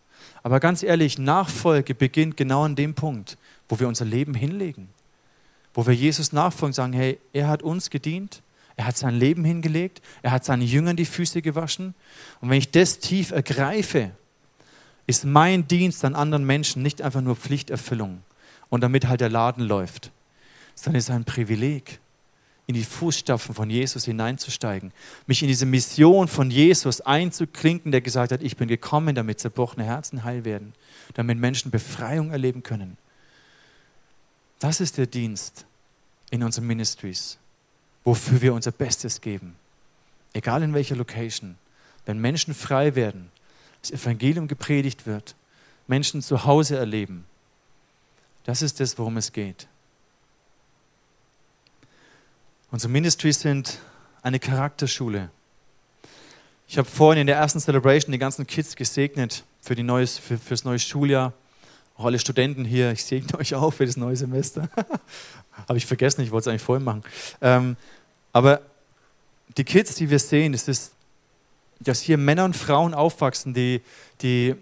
Aber 0.43 0.61
ganz 0.61 0.83
ehrlich, 0.83 1.19
Nachfolge 1.19 1.95
beginnt 1.95 2.37
genau 2.37 2.65
an 2.65 2.75
dem 2.75 2.95
Punkt, 2.95 3.37
wo 3.69 3.79
wir 3.79 3.89
unser 3.89 4.05
Leben 4.05 4.35
hinlegen. 4.35 4.89
Wo 5.75 5.87
wir 5.87 5.95
Jesus 5.95 6.33
nachfolgen 6.33 6.73
sagen, 6.73 6.93
hey, 6.93 7.19
er 7.33 7.49
hat 7.49 7.63
uns 7.63 7.91
gedient, 7.91 8.43
er 8.77 8.87
hat 8.87 8.97
sein 8.97 9.15
Leben 9.15 9.45
hingelegt, 9.45 10.03
er 10.23 10.33
hat 10.33 10.45
seinen 10.45 10.63
Jüngern 10.63 10.97
die 10.97 11.05
Füße 11.05 11.43
gewaschen. 11.43 11.95
Und 12.41 12.51
wenn 12.51 12.59
ich 12.59 12.71
das 12.71 12.99
tief 12.99 13.31
ergreife, 13.31 14.11
ist 15.07 15.25
mein 15.25 15.67
Dienst 15.69 16.05
an 16.05 16.15
anderen 16.15 16.45
Menschen 16.45 16.83
nicht 16.83 17.03
einfach 17.03 17.21
nur 17.21 17.37
Pflichterfüllung 17.37 18.23
und 18.69 18.83
damit 18.83 19.09
halt 19.09 19.21
der 19.21 19.29
Laden 19.29 19.65
läuft, 19.65 20.11
sondern 20.75 20.99
ist 20.99 21.11
ein 21.11 21.25
Privileg 21.25 22.01
in 22.67 22.75
die 22.75 22.85
Fußstapfen 22.85 23.55
von 23.55 23.71
Jesus 23.71 24.05
hineinzusteigen, 24.05 24.93
mich 25.27 25.43
in 25.43 25.49
diese 25.49 25.67
Mission 25.67 26.29
von 26.29 26.51
Jesus 26.51 27.01
einzuklinken, 27.01 27.91
der 27.91 28.01
gesagt 28.01 28.33
hat, 28.33 28.43
ich 28.43 28.57
bin 28.57 28.69
gekommen, 28.69 29.15
damit 29.15 29.41
zerbrochene 29.41 29.85
Herzen 29.85 30.25
heil 30.25 30.45
werden, 30.45 30.73
damit 31.15 31.39
Menschen 31.39 31.71
Befreiung 31.71 32.31
erleben 32.31 32.63
können. 32.63 32.97
Das 34.61 34.81
ist 34.81 34.97
der 34.97 35.07
Dienst 35.07 35.67
in 36.31 36.45
unseren 36.45 36.67
Ministries, 36.67 37.37
wofür 38.05 38.41
wir 38.41 38.55
unser 38.55 38.71
Bestes 38.71 39.21
geben. 39.21 39.57
Egal 40.33 40.63
in 40.63 40.73
welcher 40.73 40.97
Location. 40.97 41.57
Wenn 42.07 42.21
Menschen 42.21 42.55
frei 42.55 42.95
werden, 42.95 43.31
das 43.81 43.91
Evangelium 43.91 44.47
gepredigt 44.49 45.07
wird, 45.07 45.35
Menschen 45.89 46.23
zu 46.23 46.45
Hause 46.45 46.77
erleben, 46.77 47.25
das 48.45 48.63
ist 48.63 48.81
das, 48.81 48.99
worum 48.99 49.17
es 49.17 49.33
geht. 49.33 49.67
Unsere 52.73 52.91
Ministries 52.91 53.39
sind 53.39 53.81
eine 54.23 54.39
Charakterschule. 54.39 55.29
Ich 56.67 56.79
habe 56.79 56.89
vorhin 56.89 57.21
in 57.21 57.27
der 57.27 57.37
ersten 57.37 57.61
Celebration 57.61 58.13
die 58.13 58.19
ganzen 58.19 58.47
Kids 58.47 58.77
gesegnet 58.77 59.45
für, 59.61 59.75
die 59.75 59.83
neues, 59.83 60.17
für, 60.17 60.39
für 60.39 60.55
das 60.55 60.65
neue 60.65 60.79
Schuljahr. 60.79 61.35
Auch 61.99 62.07
alle 62.07 62.19
Studenten 62.19 62.65
hier, 62.65 62.91
ich 62.91 63.05
segne 63.05 63.39
euch 63.39 63.55
auch 63.55 63.73
für 63.73 63.85
das 63.85 63.99
neue 63.99 64.17
Semester. 64.17 64.71
habe 65.69 65.77
ich 65.77 65.85
vergessen, 65.85 66.23
ich 66.23 66.31
wollte 66.31 66.45
es 66.45 66.49
eigentlich 66.49 66.63
vorhin 66.63 66.83
machen. 66.83 67.03
Ähm, 67.43 67.77
aber 68.33 68.63
die 69.59 69.65
Kids, 69.65 69.95
die 69.97 70.09
wir 70.09 70.19
sehen, 70.19 70.55
ist 70.55 70.71
es, 70.71 70.93
dass 71.79 72.01
hier 72.01 72.17
Männer 72.17 72.47
und 72.47 72.57
Frauen 72.57 72.95
aufwachsen, 72.95 73.53
die, 73.53 73.83
die 74.23 74.55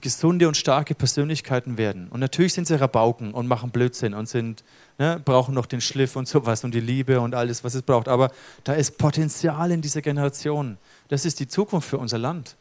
gesunde 0.00 0.48
und 0.48 0.56
starke 0.56 0.94
Persönlichkeiten 0.94 1.78
werden. 1.78 2.08
Und 2.08 2.20
natürlich 2.20 2.54
sind 2.54 2.66
sie 2.66 2.78
Rabauken 2.78 3.32
und 3.32 3.46
machen 3.46 3.70
Blödsinn 3.70 4.14
und 4.14 4.28
sind, 4.28 4.64
ne, 4.98 5.20
brauchen 5.24 5.54
noch 5.54 5.66
den 5.66 5.80
Schliff 5.80 6.16
und 6.16 6.28
sowas 6.28 6.64
und 6.64 6.74
die 6.74 6.80
Liebe 6.80 7.20
und 7.20 7.34
alles, 7.34 7.64
was 7.64 7.74
es 7.74 7.82
braucht. 7.82 8.08
Aber 8.08 8.30
da 8.64 8.74
ist 8.74 8.98
Potenzial 8.98 9.70
in 9.70 9.82
dieser 9.82 10.02
Generation. 10.02 10.78
Das 11.08 11.24
ist 11.24 11.40
die 11.40 11.48
Zukunft 11.48 11.88
für 11.88 11.98
unser 11.98 12.18
Land. 12.18 12.56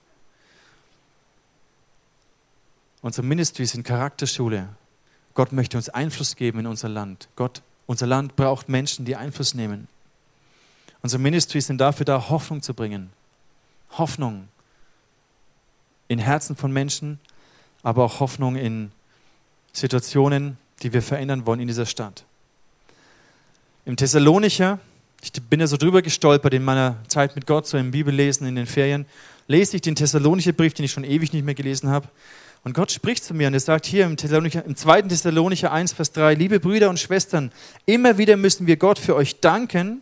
Unsere 3.02 3.26
Ministries 3.26 3.71
sind 3.71 3.84
Charakterschule. 3.84 4.69
Gott 5.36 5.52
möchte 5.52 5.78
uns 5.78 5.89
Einfluss 5.89 6.36
geben 6.36 6.60
in 6.60 6.67
unser 6.67 6.89
Land. 6.89 7.28
Gott, 7.36 7.62
unser 7.86 8.08
Land 8.08 8.36
braucht 8.36 8.69
Menschen, 8.69 9.06
die 9.06 9.15
Einfluss 9.15 9.54
nehmen. 9.54 9.88
Unsere 11.02 11.21
Ministries 11.21 11.67
sind 11.67 11.80
dafür 11.80 12.06
da, 12.06 12.30
Hoffnung 12.30 12.62
zu 12.63 12.74
bringen. 12.74 13.12
Hoffnung 13.91 14.48
in 16.08 16.20
Herzen 16.20 16.56
von 16.56 16.72
Menschen, 16.72 17.20
aber 17.84 18.04
auch 18.04 18.20
Hoffnung 18.20 18.56
in 18.56 18.91
Situationen, 19.74 20.58
die 20.82 20.94
wir 20.94 21.02
verändern 21.02 21.46
wollen 21.46 21.60
in 21.60 21.68
dieser 21.68 21.86
Stadt. 21.86 22.24
Im 23.86 23.96
Thessalonicher, 23.96 24.80
ich 25.22 25.32
bin 25.34 25.60
ja 25.60 25.68
so 25.68 25.78
drüber 25.78 26.02
gestolpert 26.02 26.54
in 26.54 26.63
meiner 26.63 26.98
Zeit 27.08 27.36
mit 27.36 27.46
Gott, 27.46 27.68
so 27.68 27.78
im 27.78 27.91
Bibellesen 27.91 28.48
in 28.48 28.56
den 28.56 28.65
Ferien, 28.65 29.06
lese 29.48 29.76
ich 29.76 29.82
den 29.82 29.96
Thessalonicher 29.96 30.54
Brief, 30.54 30.74
den 30.74 30.86
ich 30.86 30.91
schon 30.91 31.04
ewig 31.04 31.34
nicht 31.34 31.46
mehr 31.46 31.54
gelesen 31.54 31.89
habe. 31.89 32.08
Und 32.63 32.74
Gott 32.74 32.91
spricht 32.91 33.24
zu 33.24 33.36
mir 33.36 33.48
und 33.48 33.54
er 33.54 33.60
sagt 33.60 33.86
hier 33.86 34.06
im, 34.06 34.18
Thessalonicher, 34.18 34.65
im 34.65 34.76
2. 34.76 35.04
Thessalonicher 35.04 35.72
1, 35.72 35.94
Vers 35.94 36.13
3, 36.13 36.34
liebe 36.34 36.60
Brüder 36.60 36.89
und 36.89 37.00
Schwestern, 37.00 37.52
immer 37.86 38.18
wieder 38.18 38.38
müssen 38.38 38.65
wir 38.65 38.78
Gott 38.78 38.98
für 38.98 39.15
euch 39.15 39.39
danken. 39.39 40.02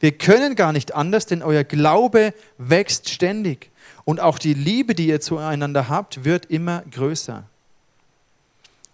Wir 0.00 0.12
können 0.12 0.54
gar 0.54 0.72
nicht 0.72 0.94
anders, 0.94 1.26
denn 1.26 1.42
euer 1.42 1.64
Glaube 1.64 2.32
wächst 2.56 3.10
ständig. 3.10 3.70
Und 4.04 4.20
auch 4.20 4.38
die 4.38 4.54
Liebe, 4.54 4.94
die 4.94 5.08
ihr 5.08 5.20
zueinander 5.20 5.88
habt, 5.88 6.24
wird 6.24 6.46
immer 6.46 6.82
größer. 6.90 7.44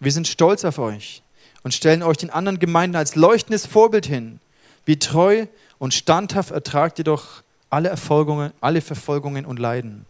Wir 0.01 0.12
sind 0.12 0.29
stolz 0.29 0.64
auf 0.64 0.79
euch 0.79 1.22
und 1.62 1.74
stellen 1.74 2.03
euch 2.03 2.18
den 2.18 2.31
anderen 2.31 2.59
Gemeinden 2.59 2.96
als 2.96 3.16
leuchtendes 3.16 3.66
Vorbild 3.66 4.07
hin. 4.07 4.40
Wie 4.85 4.98
treu 4.98 5.46
und 5.79 5.94
standhaft 5.94 6.51
ertragt 6.51 6.98
ihr 6.98 7.05
doch 7.05 7.42
alle, 7.70 7.88
Erfolgungen, 7.88 8.53
alle 8.61 8.81
Verfolgungen 8.81 9.44
und 9.44 9.59
Leiden. 9.59 10.07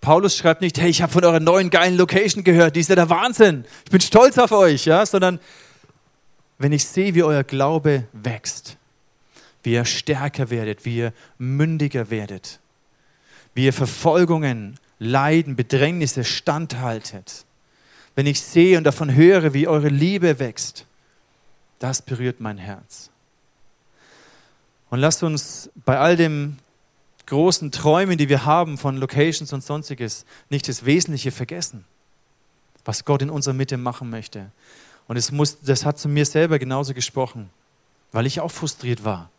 Paulus 0.00 0.36
schreibt 0.36 0.62
nicht, 0.62 0.80
hey, 0.80 0.90
ich 0.90 1.00
habe 1.00 1.12
von 1.12 1.24
eurer 1.24 1.38
neuen 1.38 1.70
geilen 1.70 1.96
Location 1.96 2.42
gehört, 2.42 2.74
die 2.74 2.80
ist 2.80 2.88
ja 2.88 2.96
der 2.96 3.08
Wahnsinn, 3.08 3.64
ich 3.84 3.90
bin 3.90 4.00
stolz 4.00 4.36
auf 4.36 4.50
euch, 4.50 4.84
ja, 4.84 5.06
sondern 5.06 5.38
wenn 6.58 6.72
ich 6.72 6.84
sehe, 6.84 7.14
wie 7.14 7.22
euer 7.22 7.44
Glaube 7.44 8.04
wächst, 8.12 8.76
wie 9.62 9.72
ihr 9.72 9.84
stärker 9.84 10.50
werdet, 10.50 10.84
wie 10.84 10.98
ihr 10.98 11.12
mündiger 11.38 12.10
werdet, 12.10 12.60
wie 13.54 13.66
ihr 13.66 13.72
Verfolgungen, 13.72 14.78
Leiden, 14.98 15.56
Bedrängnisse 15.56 16.24
standhaltet. 16.24 17.44
Wenn 18.14 18.26
ich 18.26 18.40
sehe 18.40 18.78
und 18.78 18.84
davon 18.84 19.14
höre, 19.14 19.52
wie 19.52 19.66
eure 19.66 19.88
Liebe 19.88 20.38
wächst, 20.38 20.86
das 21.78 22.02
berührt 22.02 22.40
mein 22.40 22.58
Herz. 22.58 23.10
Und 24.90 25.00
lasst 25.00 25.22
uns 25.22 25.70
bei 25.84 25.98
all 25.98 26.16
dem 26.16 26.58
großen 27.26 27.72
Träumen, 27.72 28.18
die 28.18 28.28
wir 28.28 28.44
haben 28.44 28.78
von 28.78 28.96
Locations 28.96 29.52
und 29.52 29.64
sonstiges, 29.64 30.26
nicht 30.50 30.68
das 30.68 30.84
Wesentliche 30.84 31.32
vergessen, 31.32 31.84
was 32.84 33.04
Gott 33.04 33.22
in 33.22 33.30
unserer 33.30 33.54
Mitte 33.54 33.76
machen 33.76 34.10
möchte. 34.10 34.52
Und 35.08 35.16
es 35.16 35.32
muss, 35.32 35.60
das 35.60 35.84
hat 35.84 35.98
zu 35.98 36.08
mir 36.08 36.26
selber 36.26 36.58
genauso 36.58 36.94
gesprochen, 36.94 37.50
weil 38.12 38.26
ich 38.26 38.40
auch 38.40 38.50
frustriert 38.50 39.04
war 39.04 39.31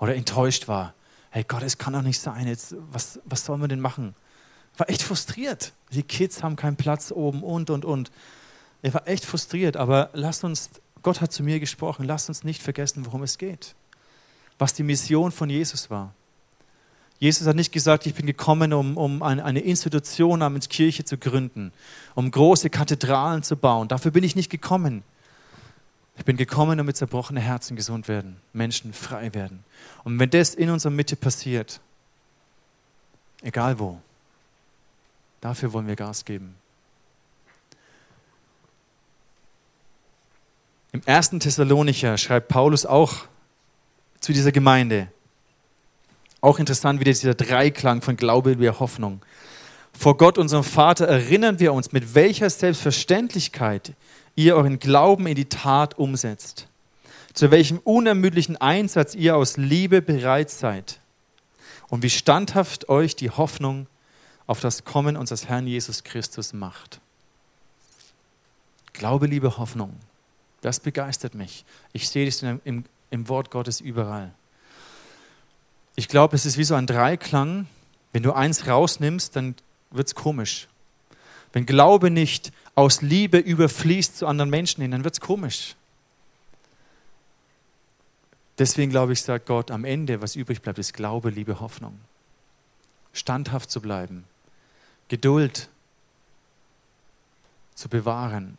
oder 0.00 0.16
enttäuscht 0.16 0.66
war. 0.66 0.94
Hey 1.30 1.44
Gott, 1.46 1.62
es 1.62 1.78
kann 1.78 1.92
doch 1.92 2.02
nicht 2.02 2.18
sein. 2.18 2.48
Jetzt, 2.48 2.74
was, 2.90 3.20
was 3.24 3.44
sollen 3.44 3.60
wir 3.60 3.68
denn 3.68 3.80
machen? 3.80 4.16
War 4.76 4.90
echt 4.90 5.02
frustriert. 5.02 5.72
Die 5.92 6.02
Kids 6.02 6.42
haben 6.42 6.56
keinen 6.56 6.76
Platz 6.76 7.12
oben 7.12 7.44
und, 7.44 7.70
und, 7.70 7.84
und. 7.84 8.10
Ich 8.82 8.92
war 8.92 9.06
echt 9.06 9.24
frustriert, 9.24 9.76
aber 9.76 10.10
lasst 10.14 10.42
uns, 10.42 10.70
Gott 11.02 11.20
hat 11.20 11.32
zu 11.32 11.42
mir 11.42 11.60
gesprochen, 11.60 12.06
lasst 12.06 12.28
uns 12.28 12.42
nicht 12.42 12.62
vergessen, 12.62 13.06
worum 13.06 13.22
es 13.22 13.38
geht. 13.38 13.74
Was 14.58 14.74
die 14.74 14.82
Mission 14.82 15.30
von 15.30 15.50
Jesus 15.50 15.90
war. 15.90 16.14
Jesus 17.18 17.46
hat 17.46 17.56
nicht 17.56 17.70
gesagt, 17.70 18.06
ich 18.06 18.14
bin 18.14 18.24
gekommen, 18.24 18.72
um, 18.72 18.96
um 18.96 19.22
eine 19.22 19.60
Institution 19.60 20.38
namens 20.38 20.70
Kirche 20.70 21.04
zu 21.04 21.18
gründen, 21.18 21.70
um 22.14 22.30
große 22.30 22.70
Kathedralen 22.70 23.42
zu 23.42 23.56
bauen. 23.56 23.88
Dafür 23.88 24.10
bin 24.10 24.24
ich 24.24 24.34
nicht 24.34 24.48
gekommen. 24.48 25.02
Ich 26.20 26.26
bin 26.26 26.36
gekommen, 26.36 26.76
damit 26.76 26.98
zerbrochene 26.98 27.40
Herzen 27.40 27.76
gesund 27.76 28.06
werden, 28.06 28.36
Menschen 28.52 28.92
frei 28.92 29.32
werden. 29.32 29.64
Und 30.04 30.18
wenn 30.18 30.28
das 30.28 30.54
in 30.54 30.68
unserer 30.68 30.92
Mitte 30.92 31.16
passiert, 31.16 31.80
egal 33.40 33.78
wo, 33.78 33.98
dafür 35.40 35.72
wollen 35.72 35.86
wir 35.86 35.96
Gas 35.96 36.26
geben. 36.26 36.56
Im 40.92 41.00
ersten 41.06 41.40
Thessalonicher 41.40 42.18
schreibt 42.18 42.48
Paulus 42.48 42.84
auch 42.84 43.14
zu 44.20 44.34
dieser 44.34 44.52
Gemeinde. 44.52 45.08
Auch 46.42 46.58
interessant 46.58 47.00
wieder 47.00 47.12
dieser 47.12 47.34
Dreiklang 47.34 48.02
von 48.02 48.16
Glaube, 48.16 48.60
wie 48.60 48.68
Hoffnung. 48.68 49.22
Vor 49.98 50.18
Gott, 50.18 50.36
unserem 50.36 50.64
Vater, 50.64 51.08
erinnern 51.08 51.60
wir 51.60 51.72
uns, 51.72 51.92
mit 51.92 52.14
welcher 52.14 52.50
Selbstverständlichkeit 52.50 53.94
ihr 54.44 54.56
euren 54.56 54.78
Glauben 54.78 55.26
in 55.26 55.34
die 55.34 55.48
Tat 55.48 55.98
umsetzt. 55.98 56.68
Zu 57.32 57.50
welchem 57.50 57.78
unermüdlichen 57.78 58.56
Einsatz 58.56 59.14
ihr 59.14 59.36
aus 59.36 59.56
Liebe 59.56 60.02
bereit 60.02 60.50
seid. 60.50 61.00
Und 61.88 62.02
wie 62.02 62.10
standhaft 62.10 62.88
euch 62.88 63.16
die 63.16 63.30
Hoffnung 63.30 63.86
auf 64.46 64.60
das 64.60 64.84
Kommen 64.84 65.16
unseres 65.16 65.48
Herrn 65.48 65.68
Jesus 65.68 66.02
Christus 66.02 66.52
macht. 66.52 67.00
Glaube, 68.92 69.26
Liebe, 69.26 69.58
Hoffnung. 69.58 69.94
Das 70.60 70.80
begeistert 70.80 71.34
mich. 71.34 71.64
Ich 71.92 72.08
sehe 72.08 72.26
das 72.26 72.42
im, 72.42 72.84
im 73.10 73.28
Wort 73.28 73.52
Gottes 73.52 73.80
überall. 73.80 74.34
Ich 75.94 76.08
glaube, 76.08 76.34
es 76.34 76.46
ist 76.46 76.58
wie 76.58 76.64
so 76.64 76.74
ein 76.74 76.88
Dreiklang. 76.88 77.66
Wenn 78.12 78.24
du 78.24 78.32
eins 78.32 78.66
rausnimmst, 78.66 79.36
dann 79.36 79.54
wird 79.90 80.08
es 80.08 80.14
komisch. 80.16 80.66
Wenn 81.52 81.66
Glaube 81.66 82.10
nicht 82.10 82.52
aus 82.74 83.02
Liebe 83.02 83.38
überfließt 83.38 84.16
zu 84.16 84.26
anderen 84.26 84.50
Menschen 84.50 84.82
hin, 84.82 84.90
dann 84.92 85.04
wird 85.04 85.14
es 85.14 85.20
komisch. 85.20 85.74
Deswegen 88.58 88.90
glaube 88.90 89.14
ich, 89.14 89.22
sagt 89.22 89.46
Gott, 89.46 89.70
am 89.70 89.84
Ende, 89.84 90.20
was 90.20 90.36
übrig 90.36 90.60
bleibt, 90.60 90.78
ist 90.78 90.92
Glaube, 90.92 91.30
Liebe, 91.30 91.60
Hoffnung. 91.60 91.98
Standhaft 93.12 93.70
zu 93.70 93.80
bleiben, 93.80 94.24
Geduld 95.08 95.68
zu 97.74 97.88
bewahren. 97.88 98.58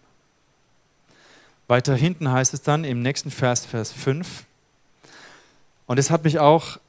Weiter 1.67 1.95
hinten 1.95 2.30
heißt 2.30 2.54
es 2.54 2.63
dann 2.63 2.84
im 2.84 3.01
nächsten 3.01 3.32
Vers, 3.32 3.65
Vers 3.65 3.93
5. 3.93 4.45
Und 5.86 5.99
es 5.99 6.10
hat 6.10 6.23
mich 6.23 6.39
auch, 6.39 6.80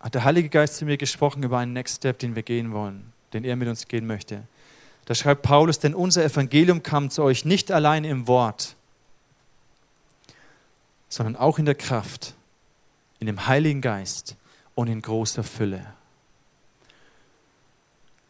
hat 0.00 0.14
der 0.14 0.24
Heilige 0.24 0.48
Geist 0.48 0.76
zu 0.76 0.84
mir 0.84 0.96
gesprochen 0.96 1.42
über 1.42 1.58
einen 1.58 1.72
Next 1.72 1.96
Step, 1.96 2.18
den 2.18 2.34
wir 2.34 2.42
gehen 2.42 2.72
wollen, 2.72 3.12
den 3.32 3.44
er 3.44 3.56
mit 3.56 3.68
uns 3.68 3.86
gehen 3.88 4.06
möchte. 4.06 4.42
Da 5.04 5.14
schreibt 5.14 5.42
Paulus, 5.42 5.78
denn 5.78 5.94
unser 5.94 6.24
Evangelium 6.24 6.82
kam 6.82 7.10
zu 7.10 7.22
euch 7.22 7.44
nicht 7.44 7.72
allein 7.72 8.04
im 8.04 8.26
Wort, 8.28 8.76
sondern 11.08 11.36
auch 11.36 11.58
in 11.58 11.64
der 11.64 11.74
Kraft, 11.74 12.34
in 13.18 13.26
dem 13.26 13.46
Heiligen 13.46 13.80
Geist 13.80 14.36
und 14.74 14.88
in 14.88 15.02
großer 15.02 15.44
Fülle. 15.44 15.86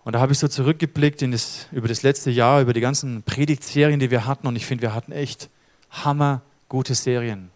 Und 0.05 0.15
da 0.15 0.21
habe 0.21 0.33
ich 0.33 0.39
so 0.39 0.49
zurückgeblickt 0.49 1.23
das, 1.23 1.69
über 1.71 1.87
das 1.87 2.03
letzte 2.03 2.31
Jahr, 2.31 2.61
über 2.61 2.73
die 2.73 2.81
ganzen 2.81 3.23
Predigtserien, 3.23 4.01
die 4.01 4.11
wir 4.11 4.27
hatten. 4.27 4.47
Und 4.49 4.57
ich 4.57 4.67
finde, 4.67 4.83
wir 4.83 4.95
hatten 4.95 5.13
echt 5.13 5.49
hammergute 5.91 6.95
Serien, 6.95 7.51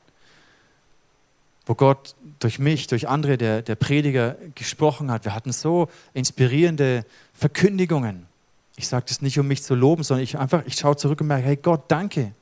wo 1.64 1.74
Gott 1.74 2.14
durch 2.38 2.60
mich, 2.60 2.86
durch 2.86 3.08
andere, 3.08 3.36
der, 3.36 3.62
der 3.62 3.74
Prediger, 3.74 4.36
gesprochen 4.54 5.10
hat. 5.10 5.24
Wir 5.24 5.34
hatten 5.34 5.50
so 5.50 5.88
inspirierende 6.14 7.04
Verkündigungen. 7.34 8.26
Ich 8.76 8.88
sage 8.88 9.06
das 9.08 9.22
nicht, 9.22 9.38
um 9.38 9.48
mich 9.48 9.62
zu 9.62 9.74
loben, 9.74 10.02
sondern 10.02 10.22
ich 10.22 10.38
einfach, 10.38 10.62
ich 10.66 10.74
schaue 10.74 10.96
zurück 10.96 11.20
und 11.20 11.28
merke, 11.28 11.46
hey 11.46 11.56
Gott, 11.56 11.84
danke. 11.88 12.32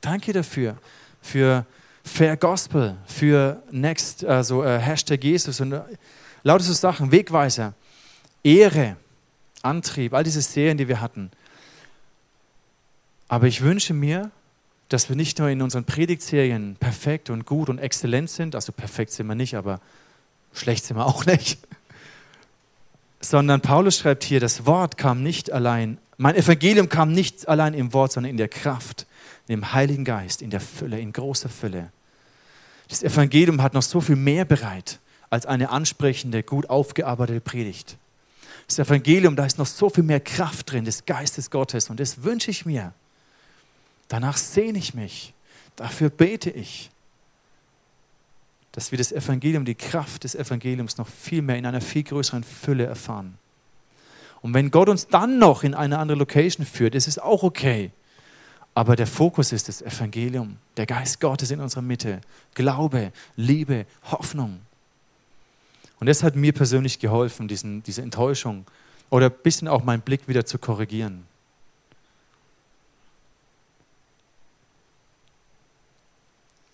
Danke 0.00 0.32
dafür. 0.32 0.76
Für 1.20 1.66
Fair 2.02 2.36
Gospel, 2.36 2.96
für 3.06 3.62
Next, 3.70 4.24
also 4.24 4.64
äh, 4.64 4.78
Hashtag 4.78 5.22
Jesus 5.22 5.60
und 5.60 5.72
äh, 5.72 5.82
lauter 6.44 6.64
so 6.64 6.72
Sachen, 6.72 7.10
Wegweiser, 7.10 7.74
Ehre, 8.42 8.96
Antrieb, 9.62 10.14
all 10.14 10.24
diese 10.24 10.40
Serien, 10.40 10.78
die 10.78 10.88
wir 10.88 11.00
hatten. 11.00 11.30
Aber 13.28 13.46
ich 13.46 13.60
wünsche 13.62 13.92
mir, 13.92 14.30
dass 14.88 15.08
wir 15.08 15.16
nicht 15.16 15.38
nur 15.38 15.48
in 15.48 15.60
unseren 15.62 15.84
Predigtserien 15.84 16.76
perfekt 16.78 17.28
und 17.28 17.44
gut 17.44 17.68
und 17.68 17.78
exzellent 17.78 18.30
sind, 18.30 18.54
also 18.54 18.72
perfekt 18.72 19.10
sind 19.10 19.26
wir 19.26 19.34
nicht, 19.34 19.56
aber 19.56 19.80
schlecht 20.52 20.84
sind 20.84 20.96
wir 20.96 21.06
auch 21.06 21.26
nicht, 21.26 21.58
sondern 23.30 23.60
Paulus 23.60 23.98
schreibt 23.98 24.24
hier, 24.24 24.40
das 24.40 24.66
Wort 24.66 24.96
kam 24.96 25.22
nicht 25.22 25.50
allein, 25.52 25.98
mein 26.18 26.34
Evangelium 26.34 26.88
kam 26.88 27.12
nicht 27.12 27.46
allein 27.48 27.74
im 27.74 27.92
Wort, 27.92 28.12
sondern 28.12 28.30
in 28.30 28.36
der 28.36 28.48
Kraft, 28.48 29.06
in 29.46 29.56
dem 29.56 29.72
Heiligen 29.72 30.04
Geist, 30.04 30.42
in 30.42 30.50
der 30.50 30.60
Fülle, 30.60 30.98
in 30.98 31.12
großer 31.12 31.48
Fülle. 31.48 31.90
Das 32.88 33.02
Evangelium 33.02 33.62
hat 33.62 33.74
noch 33.74 33.82
so 33.82 34.00
viel 34.00 34.16
mehr 34.16 34.44
bereit 34.44 34.98
als 35.28 35.46
eine 35.46 35.70
ansprechende, 35.70 36.42
gut 36.42 36.70
aufgearbeitete 36.70 37.40
Predigt. 37.40 37.96
Das 38.66 38.78
Evangelium, 38.78 39.36
da 39.36 39.44
ist 39.44 39.58
noch 39.58 39.66
so 39.66 39.90
viel 39.90 40.04
mehr 40.04 40.20
Kraft 40.20 40.72
drin, 40.72 40.84
des 40.84 41.04
Geistes 41.04 41.50
Gottes. 41.50 41.90
Und 41.90 42.00
das 42.00 42.24
wünsche 42.24 42.50
ich 42.50 42.66
mir. 42.66 42.92
Danach 44.08 44.36
sehne 44.36 44.78
ich 44.78 44.94
mich. 44.94 45.34
Dafür 45.76 46.10
bete 46.10 46.50
ich. 46.50 46.90
Dass 48.76 48.92
wir 48.92 48.98
das 48.98 49.10
Evangelium, 49.10 49.64
die 49.64 49.74
Kraft 49.74 50.22
des 50.22 50.36
Evangeliums 50.36 50.98
noch 50.98 51.08
viel 51.08 51.42
mehr 51.42 51.56
in 51.56 51.66
einer 51.66 51.80
viel 51.80 52.04
größeren 52.04 52.44
Fülle 52.44 52.86
erfahren. 52.86 53.38
Und 54.42 54.54
wenn 54.54 54.70
Gott 54.70 54.88
uns 54.88 55.08
dann 55.08 55.38
noch 55.38 55.64
in 55.64 55.74
eine 55.74 55.98
andere 55.98 56.18
Location 56.18 56.64
führt, 56.64 56.94
ist 56.94 57.08
es 57.08 57.18
auch 57.18 57.42
okay. 57.42 57.90
Aber 58.74 58.94
der 58.94 59.06
Fokus 59.06 59.52
ist 59.52 59.68
das 59.68 59.82
Evangelium, 59.82 60.58
der 60.76 60.86
Geist 60.86 61.20
Gottes 61.20 61.50
in 61.50 61.60
unserer 61.60 61.82
Mitte. 61.82 62.20
Glaube, 62.54 63.10
Liebe, 63.34 63.86
Hoffnung. 64.04 64.60
Und 65.98 66.06
das 66.06 66.22
hat 66.22 66.36
mir 66.36 66.52
persönlich 66.52 66.98
geholfen, 66.98 67.48
diesen, 67.48 67.82
diese 67.82 68.02
Enttäuschung 68.02 68.66
oder 69.08 69.26
ein 69.26 69.36
bisschen 69.42 69.66
auch 69.66 69.82
meinen 69.82 70.02
Blick 70.02 70.28
wieder 70.28 70.44
zu 70.44 70.58
korrigieren. 70.58 71.24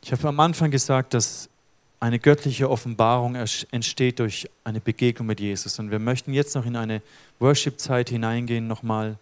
Ich 0.02 0.10
habe 0.10 0.28
am 0.28 0.40
Anfang 0.40 0.72
gesagt, 0.72 1.14
dass 1.14 1.48
eine 2.02 2.18
göttliche 2.18 2.68
Offenbarung 2.68 3.36
entsteht 3.36 4.18
durch 4.18 4.50
eine 4.64 4.80
Begegnung 4.80 5.28
mit 5.28 5.38
Jesus. 5.38 5.78
Und 5.78 5.92
wir 5.92 6.00
möchten 6.00 6.32
jetzt 6.32 6.56
noch 6.56 6.66
in 6.66 6.74
eine 6.74 7.00
Worship-Zeit 7.38 8.10
hineingehen, 8.10 8.66
nochmal, 8.66 9.18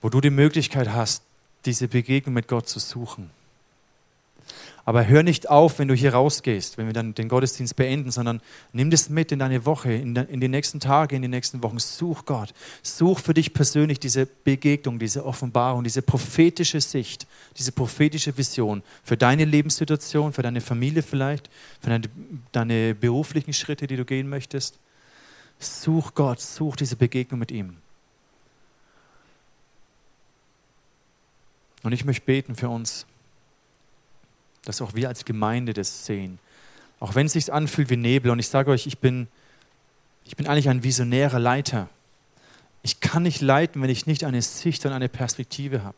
wo 0.00 0.08
du 0.08 0.20
die 0.20 0.30
Möglichkeit 0.30 0.90
hast, 0.90 1.24
diese 1.64 1.88
Begegnung 1.88 2.34
mit 2.34 2.46
Gott 2.46 2.68
zu 2.68 2.78
suchen. 2.78 3.30
Aber 4.88 5.06
hör 5.06 5.22
nicht 5.22 5.50
auf, 5.50 5.78
wenn 5.78 5.88
du 5.88 5.92
hier 5.92 6.14
rausgehst, 6.14 6.78
wenn 6.78 6.86
wir 6.86 6.94
dann 6.94 7.12
den 7.12 7.28
Gottesdienst 7.28 7.76
beenden, 7.76 8.10
sondern 8.10 8.40
nimm 8.72 8.90
das 8.90 9.10
mit 9.10 9.30
in 9.32 9.38
deine 9.38 9.66
Woche, 9.66 9.92
in, 9.92 10.14
de, 10.14 10.24
in 10.32 10.40
die 10.40 10.48
nächsten 10.48 10.80
Tage, 10.80 11.14
in 11.14 11.20
die 11.20 11.28
nächsten 11.28 11.62
Wochen. 11.62 11.78
Such 11.78 12.24
Gott. 12.24 12.54
Such 12.82 13.18
für 13.18 13.34
dich 13.34 13.52
persönlich 13.52 14.00
diese 14.00 14.24
Begegnung, 14.24 14.98
diese 14.98 15.26
Offenbarung, 15.26 15.84
diese 15.84 16.00
prophetische 16.00 16.80
Sicht, 16.80 17.26
diese 17.58 17.70
prophetische 17.70 18.38
Vision 18.38 18.82
für 19.04 19.18
deine 19.18 19.44
Lebenssituation, 19.44 20.32
für 20.32 20.40
deine 20.40 20.62
Familie 20.62 21.02
vielleicht, 21.02 21.50
für 21.82 21.90
deine, 21.90 22.08
deine 22.52 22.94
beruflichen 22.94 23.52
Schritte, 23.52 23.88
die 23.88 23.96
du 23.96 24.06
gehen 24.06 24.30
möchtest. 24.30 24.78
Such 25.58 26.14
Gott, 26.14 26.40
such 26.40 26.76
diese 26.76 26.96
Begegnung 26.96 27.38
mit 27.38 27.50
ihm. 27.50 27.76
Und 31.82 31.92
ich 31.92 32.06
möchte 32.06 32.24
beten 32.24 32.56
für 32.56 32.70
uns 32.70 33.04
dass 34.68 34.82
auch 34.82 34.94
wir 34.94 35.08
als 35.08 35.24
Gemeinde 35.24 35.72
das 35.72 36.04
sehen. 36.04 36.38
Auch 37.00 37.14
wenn 37.14 37.24
es 37.24 37.32
sich 37.32 37.50
anfühlt 37.50 37.88
wie 37.88 37.96
Nebel. 37.96 38.30
Und 38.30 38.38
ich 38.38 38.48
sage 38.48 38.70
euch, 38.70 38.86
ich 38.86 38.98
bin, 38.98 39.26
ich 40.26 40.36
bin 40.36 40.46
eigentlich 40.46 40.68
ein 40.68 40.82
visionärer 40.82 41.38
Leiter. 41.38 41.88
Ich 42.82 43.00
kann 43.00 43.22
nicht 43.22 43.40
leiten, 43.40 43.80
wenn 43.80 43.88
ich 43.88 44.06
nicht 44.06 44.24
eine 44.24 44.42
Sicht 44.42 44.84
und 44.84 44.92
eine 44.92 45.08
Perspektive 45.08 45.84
habe. 45.84 45.96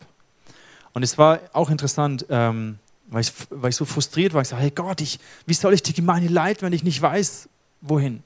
Und 0.92 1.02
es 1.02 1.18
war 1.18 1.40
auch 1.52 1.68
interessant, 1.68 2.26
ähm, 2.30 2.78
weil, 3.08 3.22
ich, 3.22 3.32
weil 3.50 3.70
ich 3.70 3.76
so 3.76 3.84
frustriert 3.84 4.34
war. 4.34 4.42
Ich 4.42 4.48
sage, 4.48 4.62
hey 4.62 4.70
Gott, 4.70 5.00
ich, 5.00 5.18
wie 5.46 5.54
soll 5.54 5.74
ich 5.74 5.82
die 5.82 5.92
Gemeinde 5.92 6.32
leiten, 6.32 6.62
wenn 6.62 6.72
ich 6.72 6.84
nicht 6.84 7.02
weiß, 7.02 7.48
wohin? 7.80 8.22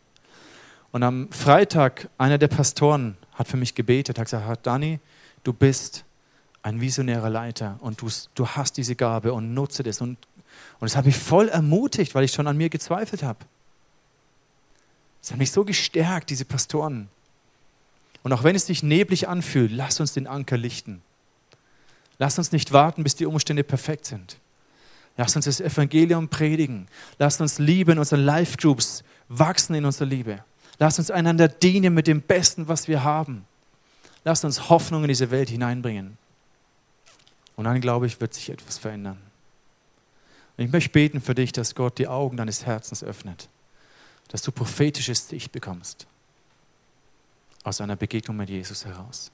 Und 0.92 1.04
am 1.04 1.32
Freitag, 1.32 2.10
einer 2.18 2.36
der 2.36 2.48
Pastoren 2.48 3.16
hat 3.32 3.48
für 3.48 3.56
mich 3.56 3.74
gebetet, 3.74 4.18
hat 4.18 4.26
gesagt, 4.26 4.66
Dani, 4.66 5.00
du 5.42 5.54
bist 5.54 6.04
ein 6.62 6.82
visionärer 6.82 7.30
Leiter 7.30 7.78
und 7.80 8.02
du, 8.02 8.08
du 8.34 8.46
hast 8.46 8.76
diese 8.76 8.94
Gabe 8.94 9.32
und 9.32 9.54
nutze 9.54 9.82
das 9.82 10.02
und 10.02 10.18
und 10.80 10.86
es 10.86 10.96
hat 10.96 11.06
mich 11.06 11.16
voll 11.16 11.48
ermutigt, 11.48 12.14
weil 12.14 12.24
ich 12.24 12.32
schon 12.32 12.46
an 12.46 12.56
mir 12.56 12.68
gezweifelt 12.68 13.22
habe. 13.22 13.40
Es 15.22 15.30
hat 15.30 15.38
mich 15.38 15.50
so 15.50 15.64
gestärkt, 15.64 16.30
diese 16.30 16.44
Pastoren. 16.44 17.08
Und 18.22 18.32
auch 18.32 18.44
wenn 18.44 18.56
es 18.56 18.66
sich 18.66 18.82
neblig 18.82 19.28
anfühlt, 19.28 19.70
lass 19.70 20.00
uns 20.00 20.12
den 20.12 20.26
Anker 20.26 20.56
lichten. 20.56 21.02
Lass 22.18 22.38
uns 22.38 22.52
nicht 22.52 22.72
warten, 22.72 23.02
bis 23.02 23.16
die 23.16 23.26
Umstände 23.26 23.64
perfekt 23.64 24.06
sind. 24.06 24.38
Lass 25.16 25.36
uns 25.36 25.44
das 25.44 25.60
Evangelium 25.60 26.28
predigen. 26.28 26.88
Lass 27.18 27.40
uns 27.40 27.58
Liebe 27.58 27.92
in 27.92 27.98
unseren 27.98 28.24
Life-Groups 28.24 29.04
wachsen 29.28 29.74
in 29.74 29.84
unserer 29.84 30.06
Liebe. 30.06 30.44
Lass 30.78 30.98
uns 30.98 31.10
einander 31.10 31.48
dienen 31.48 31.94
mit 31.94 32.06
dem 32.06 32.20
Besten, 32.20 32.68
was 32.68 32.88
wir 32.88 33.04
haben. 33.04 33.44
Lass 34.24 34.44
uns 34.44 34.68
Hoffnung 34.68 35.04
in 35.04 35.08
diese 35.08 35.30
Welt 35.30 35.50
hineinbringen. 35.50 36.18
Und 37.56 37.64
dann, 37.64 37.80
glaube 37.80 38.06
ich, 38.06 38.20
wird 38.20 38.34
sich 38.34 38.50
etwas 38.50 38.78
verändern. 38.78 39.18
Ich 40.56 40.70
möchte 40.70 40.90
beten 40.90 41.20
für 41.20 41.34
dich, 41.34 41.52
dass 41.52 41.74
Gott 41.74 41.98
die 41.98 42.06
Augen 42.06 42.36
deines 42.36 42.64
Herzens 42.64 43.02
öffnet, 43.02 43.48
dass 44.28 44.42
du 44.42 44.52
prophetisches 44.52 45.28
Sicht 45.28 45.52
bekommst 45.52 46.06
aus 47.64 47.80
einer 47.80 47.96
Begegnung 47.96 48.36
mit 48.36 48.50
Jesus 48.50 48.84
heraus. 48.84 49.32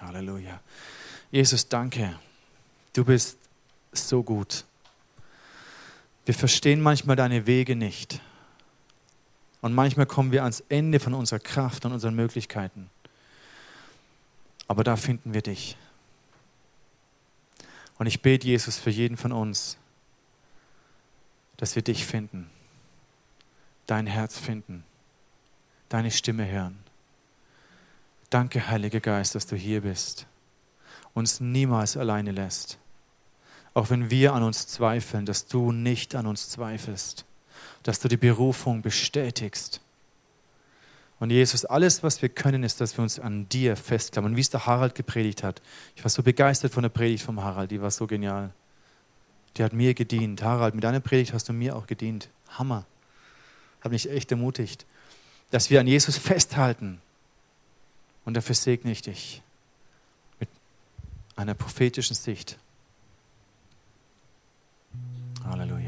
Halleluja. 0.00 0.60
Jesus, 1.30 1.68
danke. 1.68 2.18
Du 2.92 3.04
bist 3.04 3.38
so 3.92 4.22
gut. 4.22 4.64
Wir 6.26 6.34
verstehen 6.34 6.80
manchmal 6.80 7.16
deine 7.16 7.46
Wege 7.46 7.76
nicht. 7.76 8.20
Und 9.60 9.72
manchmal 9.72 10.06
kommen 10.06 10.32
wir 10.32 10.42
ans 10.42 10.62
Ende 10.68 11.00
von 11.00 11.14
unserer 11.14 11.38
Kraft 11.38 11.84
und 11.86 11.92
unseren 11.92 12.14
Möglichkeiten. 12.14 12.90
Aber 14.66 14.84
da 14.84 14.96
finden 14.96 15.32
wir 15.32 15.42
dich. 15.42 15.76
Und 17.98 18.06
ich 18.06 18.22
bete, 18.22 18.46
Jesus, 18.46 18.78
für 18.78 18.90
jeden 18.90 19.16
von 19.16 19.32
uns, 19.32 19.78
dass 21.56 21.76
wir 21.76 21.82
dich 21.82 22.04
finden, 22.04 22.50
dein 23.86 24.06
Herz 24.06 24.38
finden, 24.38 24.84
deine 25.88 26.10
Stimme 26.10 26.46
hören. 26.46 26.78
Danke, 28.30 28.68
Heiliger 28.68 29.00
Geist, 29.00 29.34
dass 29.34 29.46
du 29.46 29.54
hier 29.54 29.82
bist, 29.82 30.26
uns 31.12 31.38
niemals 31.38 31.96
alleine 31.96 32.32
lässt. 32.32 32.78
Auch 33.74 33.90
wenn 33.90 34.10
wir 34.10 34.32
an 34.32 34.42
uns 34.42 34.66
zweifeln, 34.66 35.26
dass 35.26 35.46
du 35.46 35.70
nicht 35.70 36.14
an 36.14 36.26
uns 36.26 36.48
zweifelst, 36.48 37.24
dass 37.82 38.00
du 38.00 38.08
die 38.08 38.16
Berufung 38.16 38.82
bestätigst. 38.82 39.80
Und 41.24 41.30
Jesus, 41.30 41.64
alles, 41.64 42.02
was 42.02 42.20
wir 42.20 42.28
können, 42.28 42.64
ist, 42.64 42.82
dass 42.82 42.98
wir 42.98 43.02
uns 43.02 43.18
an 43.18 43.48
dir 43.48 43.76
festklammern, 43.76 44.36
wie 44.36 44.42
es 44.42 44.50
der 44.50 44.66
Harald 44.66 44.94
gepredigt 44.94 45.42
hat. 45.42 45.62
Ich 45.96 46.04
war 46.04 46.10
so 46.10 46.22
begeistert 46.22 46.70
von 46.70 46.82
der 46.82 46.90
Predigt 46.90 47.24
vom 47.24 47.42
Harald, 47.42 47.70
die 47.70 47.80
war 47.80 47.90
so 47.90 48.06
genial. 48.06 48.52
Die 49.56 49.64
hat 49.64 49.72
mir 49.72 49.94
gedient. 49.94 50.42
Harald, 50.42 50.74
mit 50.74 50.84
deiner 50.84 51.00
Predigt 51.00 51.32
hast 51.32 51.48
du 51.48 51.54
mir 51.54 51.76
auch 51.76 51.86
gedient. 51.86 52.28
Hammer. 52.50 52.84
Hat 53.80 53.90
mich 53.90 54.10
echt 54.10 54.32
ermutigt, 54.32 54.84
dass 55.50 55.70
wir 55.70 55.80
an 55.80 55.86
Jesus 55.86 56.18
festhalten. 56.18 57.00
Und 58.26 58.34
dafür 58.34 58.54
segne 58.54 58.92
ich 58.92 59.00
dich 59.00 59.40
mit 60.40 60.50
einer 61.36 61.54
prophetischen 61.54 62.16
Sicht. 62.16 62.58
Halleluja. 65.42 65.83